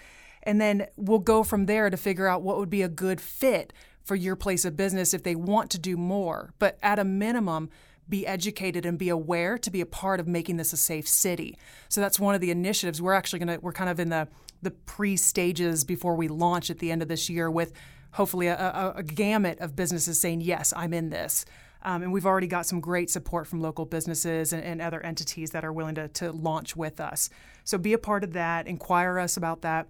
And 0.48 0.62
then 0.62 0.88
we'll 0.96 1.20
go 1.20 1.44
from 1.44 1.66
there 1.66 1.90
to 1.90 1.98
figure 1.98 2.26
out 2.26 2.42
what 2.42 2.58
would 2.58 2.70
be 2.70 2.82
a 2.82 2.88
good 2.88 3.20
fit 3.20 3.74
for 4.06 4.16
your 4.16 4.38
place 4.38 4.64
of 4.64 4.78
business 4.78 5.14
if 5.14 5.22
they 5.22 5.36
want 5.36 5.70
to 5.72 5.78
do 5.78 5.98
more. 5.98 6.54
But 6.58 6.80
at 6.82 7.00
a 7.00 7.04
minimum, 7.04 7.70
be 8.08 8.26
educated 8.26 8.86
and 8.86 8.98
be 8.98 9.10
aware 9.10 9.58
to 9.58 9.70
be 9.70 9.82
a 9.82 9.86
part 9.86 10.22
of 10.22 10.28
making 10.28 10.56
this 10.56 10.72
a 10.72 10.78
safe 10.78 11.06
city. 11.06 11.58
So 11.90 12.00
that's 12.00 12.18
one 12.18 12.34
of 12.34 12.40
the 12.40 12.50
initiatives 12.50 13.02
we're 13.02 13.12
actually 13.12 13.40
going 13.40 13.60
to 13.60 13.60
we're 13.60 13.74
kind 13.74 13.90
of 13.90 14.00
in 14.00 14.08
the 14.08 14.30
the 14.62 14.72
pre 14.72 15.18
stages 15.18 15.84
before 15.84 16.16
we 16.16 16.30
launch 16.30 16.70
at 16.70 16.80
the 16.80 16.94
end 16.94 17.02
of 17.02 17.10
this 17.10 17.30
year 17.30 17.52
with 17.52 17.74
hopefully 18.12 18.48
a, 18.48 18.56
a, 18.56 18.94
a 19.00 19.04
gamut 19.04 19.60
of 19.60 19.76
businesses 19.76 20.18
saying 20.18 20.40
yes, 20.40 20.72
I'm 20.78 20.94
in 20.94 21.10
this. 21.10 21.44
Um, 21.84 22.04
and 22.04 22.14
we've 22.14 22.26
already 22.26 22.48
got 22.48 22.66
some 22.66 22.80
great 22.80 23.10
support 23.10 23.48
from 23.48 23.60
local 23.60 23.86
businesses 23.86 24.54
and, 24.54 24.64
and 24.64 24.82
other 24.82 25.02
entities 25.06 25.52
that 25.52 25.66
are 25.66 25.74
willing 25.74 25.96
to, 25.96 26.08
to 26.08 26.32
launch 26.32 26.78
with 26.78 27.02
us. 27.02 27.30
So 27.66 27.78
be 27.78 27.92
a 27.92 27.98
part 27.98 28.24
of 28.24 28.32
that, 28.32 28.66
inquire 28.66 29.20
us 29.20 29.36
about 29.36 29.62
that. 29.62 29.88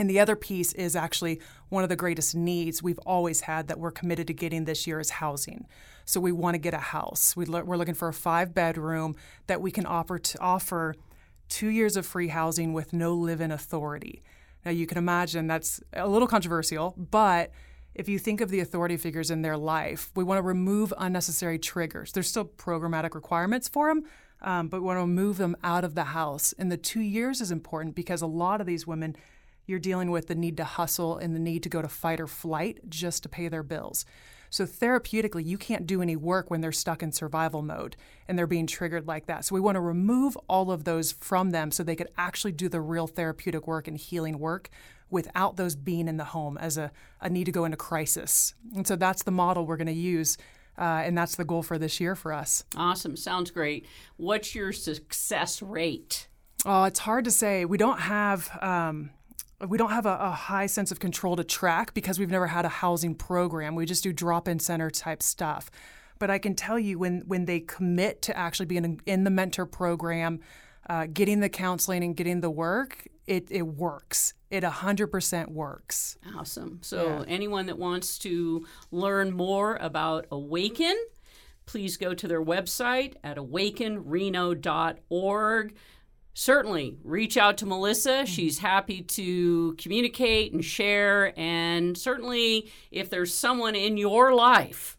And 0.00 0.08
the 0.08 0.18
other 0.18 0.34
piece 0.34 0.72
is 0.72 0.96
actually 0.96 1.42
one 1.68 1.82
of 1.82 1.90
the 1.90 1.94
greatest 1.94 2.34
needs 2.34 2.82
we've 2.82 2.98
always 3.00 3.42
had 3.42 3.68
that 3.68 3.78
we're 3.78 3.90
committed 3.90 4.28
to 4.28 4.32
getting 4.32 4.64
this 4.64 4.86
year 4.86 4.98
is 4.98 5.10
housing. 5.10 5.66
So 6.06 6.20
we 6.20 6.32
want 6.32 6.54
to 6.54 6.58
get 6.58 6.72
a 6.72 6.78
house. 6.78 7.36
We 7.36 7.44
are 7.44 7.62
looking 7.62 7.92
for 7.92 8.08
a 8.08 8.14
five 8.14 8.54
bedroom 8.54 9.14
that 9.46 9.60
we 9.60 9.70
can 9.70 9.84
offer 9.84 10.18
to 10.18 10.40
offer 10.40 10.94
two 11.50 11.68
years 11.68 11.98
of 11.98 12.06
free 12.06 12.28
housing 12.28 12.72
with 12.72 12.94
no 12.94 13.12
live-in 13.12 13.50
authority. 13.50 14.22
Now 14.64 14.70
you 14.70 14.86
can 14.86 14.96
imagine 14.96 15.46
that's 15.46 15.82
a 15.92 16.08
little 16.08 16.28
controversial, 16.28 16.94
but 16.96 17.50
if 17.94 18.08
you 18.08 18.18
think 18.18 18.40
of 18.40 18.48
the 18.48 18.60
authority 18.60 18.96
figures 18.96 19.30
in 19.30 19.42
their 19.42 19.58
life, 19.58 20.10
we 20.16 20.24
want 20.24 20.38
to 20.38 20.42
remove 20.42 20.94
unnecessary 20.96 21.58
triggers. 21.58 22.12
There's 22.12 22.30
still 22.30 22.46
programmatic 22.46 23.14
requirements 23.14 23.68
for 23.68 23.88
them, 23.88 24.04
um, 24.40 24.68
but 24.68 24.80
we 24.80 24.86
want 24.86 24.98
to 24.98 25.06
move 25.06 25.36
them 25.36 25.56
out 25.62 25.84
of 25.84 25.94
the 25.94 26.04
house. 26.04 26.54
And 26.58 26.72
the 26.72 26.78
two 26.78 27.02
years 27.02 27.42
is 27.42 27.50
important 27.50 27.94
because 27.94 28.22
a 28.22 28.26
lot 28.26 28.62
of 28.62 28.66
these 28.66 28.86
women 28.86 29.14
you're 29.66 29.78
dealing 29.78 30.10
with 30.10 30.26
the 30.26 30.34
need 30.34 30.56
to 30.56 30.64
hustle 30.64 31.16
and 31.16 31.34
the 31.34 31.40
need 31.40 31.62
to 31.62 31.68
go 31.68 31.82
to 31.82 31.88
fight 31.88 32.20
or 32.20 32.26
flight 32.26 32.80
just 32.88 33.22
to 33.22 33.28
pay 33.28 33.48
their 33.48 33.62
bills. 33.62 34.04
So, 34.52 34.66
therapeutically, 34.66 35.46
you 35.46 35.56
can't 35.56 35.86
do 35.86 36.02
any 36.02 36.16
work 36.16 36.50
when 36.50 36.60
they're 36.60 36.72
stuck 36.72 37.04
in 37.04 37.12
survival 37.12 37.62
mode 37.62 37.96
and 38.26 38.36
they're 38.36 38.48
being 38.48 38.66
triggered 38.66 39.06
like 39.06 39.26
that. 39.26 39.44
So, 39.44 39.54
we 39.54 39.60
want 39.60 39.76
to 39.76 39.80
remove 39.80 40.36
all 40.48 40.72
of 40.72 40.82
those 40.82 41.12
from 41.12 41.50
them 41.50 41.70
so 41.70 41.84
they 41.84 41.94
could 41.94 42.10
actually 42.18 42.52
do 42.52 42.68
the 42.68 42.80
real 42.80 43.06
therapeutic 43.06 43.68
work 43.68 43.86
and 43.86 43.96
healing 43.96 44.40
work 44.40 44.68
without 45.08 45.56
those 45.56 45.76
being 45.76 46.08
in 46.08 46.16
the 46.16 46.24
home 46.24 46.58
as 46.58 46.76
a, 46.76 46.90
a 47.20 47.30
need 47.30 47.44
to 47.44 47.52
go 47.52 47.64
into 47.64 47.76
crisis. 47.76 48.54
And 48.74 48.86
so, 48.86 48.96
that's 48.96 49.22
the 49.22 49.30
model 49.30 49.66
we're 49.66 49.76
going 49.76 49.86
to 49.86 49.92
use. 49.92 50.36
Uh, 50.76 51.02
and 51.04 51.16
that's 51.16 51.36
the 51.36 51.44
goal 51.44 51.62
for 51.62 51.78
this 51.78 52.00
year 52.00 52.16
for 52.16 52.32
us. 52.32 52.64
Awesome. 52.74 53.16
Sounds 53.16 53.50
great. 53.50 53.86
What's 54.16 54.54
your 54.54 54.72
success 54.72 55.62
rate? 55.62 56.26
Oh, 56.64 56.84
it's 56.84 57.00
hard 57.00 57.24
to 57.26 57.30
say. 57.30 57.64
We 57.64 57.78
don't 57.78 58.00
have. 58.00 58.50
Um, 58.60 59.10
we 59.68 59.78
don't 59.78 59.90
have 59.90 60.06
a, 60.06 60.16
a, 60.20 60.30
high 60.30 60.66
sense 60.66 60.90
of 60.90 61.00
control 61.00 61.36
to 61.36 61.44
track 61.44 61.92
because 61.92 62.18
we've 62.18 62.30
never 62.30 62.46
had 62.46 62.64
a 62.64 62.68
housing 62.68 63.14
program. 63.14 63.74
We 63.74 63.86
just 63.86 64.02
do 64.02 64.12
drop-in 64.12 64.58
center 64.58 64.90
type 64.90 65.22
stuff. 65.22 65.70
But 66.18 66.30
I 66.30 66.38
can 66.38 66.54
tell 66.54 66.78
you 66.78 66.98
when 66.98 67.22
when 67.26 67.46
they 67.46 67.60
commit 67.60 68.22
to 68.22 68.36
actually 68.36 68.66
being 68.66 69.00
in 69.06 69.24
the 69.24 69.30
mentor 69.30 69.66
program, 69.66 70.40
uh, 70.88 71.06
getting 71.12 71.40
the 71.40 71.48
counseling 71.48 72.04
and 72.04 72.16
getting 72.16 72.40
the 72.40 72.50
work, 72.50 73.06
it, 73.26 73.48
it 73.50 73.62
works. 73.62 74.34
It 74.50 74.62
100% 74.64 75.48
works. 75.48 76.18
Awesome. 76.36 76.80
So 76.82 77.06
yeah. 77.06 77.24
anyone 77.28 77.66
that 77.66 77.78
wants 77.78 78.18
to 78.18 78.66
learn 78.90 79.32
more 79.32 79.76
about 79.76 80.26
Awaken, 80.32 80.96
please 81.64 81.96
go 81.96 82.12
to 82.12 82.26
their 82.26 82.42
website 82.42 83.14
at 83.22 83.36
awakenreno.org 83.36 85.74
certainly 86.34 86.98
reach 87.04 87.36
out 87.36 87.58
to 87.58 87.66
Melissa. 87.66 88.10
Mm-hmm. 88.10 88.24
She's 88.26 88.58
happy 88.58 89.02
to 89.02 89.74
communicate 89.74 90.52
and 90.52 90.64
share. 90.64 91.38
And 91.38 91.96
certainly, 91.96 92.70
if 92.90 93.10
there's 93.10 93.34
someone 93.34 93.74
in 93.74 93.96
your 93.96 94.34
life 94.34 94.96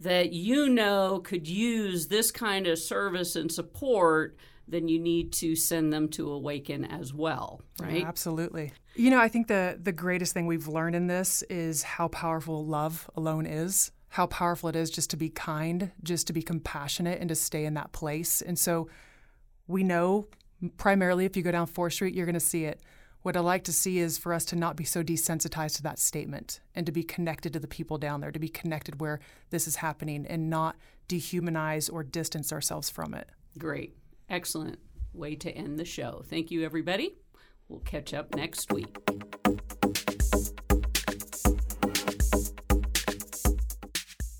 that 0.00 0.32
you 0.32 0.68
know 0.68 1.20
could 1.24 1.48
use 1.48 2.08
this 2.08 2.30
kind 2.30 2.66
of 2.66 2.78
service 2.78 3.34
and 3.36 3.50
support, 3.50 4.36
then 4.68 4.88
you 4.88 4.98
need 4.98 5.32
to 5.32 5.56
send 5.56 5.92
them 5.92 6.08
to 6.08 6.30
Awaken 6.30 6.84
as 6.84 7.14
well, 7.14 7.62
right? 7.80 8.00
Yeah, 8.00 8.08
absolutely. 8.08 8.72
You 8.94 9.10
know, 9.10 9.20
I 9.20 9.28
think 9.28 9.46
the 9.46 9.78
the 9.80 9.92
greatest 9.92 10.34
thing 10.34 10.46
we've 10.46 10.68
learned 10.68 10.96
in 10.96 11.06
this 11.06 11.42
is 11.44 11.82
how 11.82 12.08
powerful 12.08 12.66
love 12.66 13.08
alone 13.14 13.46
is. 13.46 13.92
How 14.08 14.26
powerful 14.26 14.68
it 14.68 14.76
is 14.76 14.90
just 14.90 15.10
to 15.10 15.16
be 15.16 15.28
kind, 15.28 15.92
just 16.02 16.26
to 16.28 16.32
be 16.32 16.42
compassionate 16.42 17.20
and 17.20 17.28
to 17.28 17.34
stay 17.34 17.64
in 17.64 17.74
that 17.74 17.92
place. 17.92 18.40
And 18.40 18.58
so 18.58 18.88
we 19.66 19.82
know 19.82 20.28
primarily 20.76 21.24
if 21.24 21.36
you 21.36 21.42
go 21.42 21.52
down 21.52 21.66
4th 21.66 21.92
Street, 21.92 22.14
you're 22.14 22.26
going 22.26 22.34
to 22.34 22.40
see 22.40 22.64
it. 22.64 22.80
What 23.22 23.36
I 23.36 23.40
like 23.40 23.64
to 23.64 23.72
see 23.72 23.98
is 23.98 24.18
for 24.18 24.32
us 24.32 24.44
to 24.46 24.56
not 24.56 24.76
be 24.76 24.84
so 24.84 25.02
desensitized 25.02 25.76
to 25.76 25.82
that 25.82 25.98
statement 25.98 26.60
and 26.76 26.86
to 26.86 26.92
be 26.92 27.02
connected 27.02 27.52
to 27.54 27.58
the 27.58 27.66
people 27.66 27.98
down 27.98 28.20
there, 28.20 28.30
to 28.30 28.38
be 28.38 28.48
connected 28.48 29.00
where 29.00 29.18
this 29.50 29.66
is 29.66 29.76
happening 29.76 30.26
and 30.26 30.48
not 30.48 30.76
dehumanize 31.08 31.92
or 31.92 32.04
distance 32.04 32.52
ourselves 32.52 32.88
from 32.88 33.14
it. 33.14 33.28
Great. 33.58 33.96
Excellent 34.28 34.78
way 35.12 35.34
to 35.34 35.50
end 35.50 35.78
the 35.78 35.84
show. 35.84 36.22
Thank 36.26 36.50
you, 36.50 36.64
everybody. 36.64 37.16
We'll 37.68 37.80
catch 37.80 38.14
up 38.14 38.34
next 38.34 38.72
week. 38.72 38.96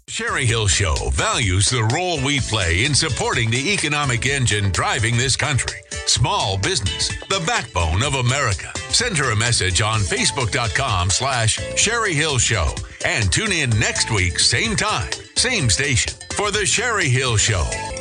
Sherry 0.09 0.47
Hill 0.47 0.67
Show 0.67 0.95
values 1.11 1.69
the 1.69 1.83
role 1.93 2.25
we 2.25 2.41
play 2.41 2.85
in 2.85 2.95
supporting 2.95 3.51
the 3.51 3.75
economic 3.75 4.25
engine 4.25 4.71
driving 4.71 5.17
this 5.17 5.37
country. 5.37 5.81
Small 6.07 6.57
business, 6.59 7.09
the 7.27 7.43
backbone 7.47 8.03
of 8.05 8.15
America. 8.15 8.71
Send 8.91 9.19
her 9.19 9.33
a 9.33 9.37
message 9.37 9.81
on 9.83 9.99
Facebook.com 10.01 11.11
slash 11.11 11.59
Sherry 11.77 12.15
Hill 12.15 12.39
Show 12.39 12.69
and 13.05 13.31
tune 13.33 13.51
in 13.51 13.71
next 13.81 14.13
week, 14.13 14.39
same 14.39 14.77
time, 14.77 15.11
same 15.35 15.69
station, 15.69 16.13
for 16.35 16.53
the 16.53 16.65
Sherry 16.65 17.09
Hill 17.09 17.37
Show. 17.37 17.96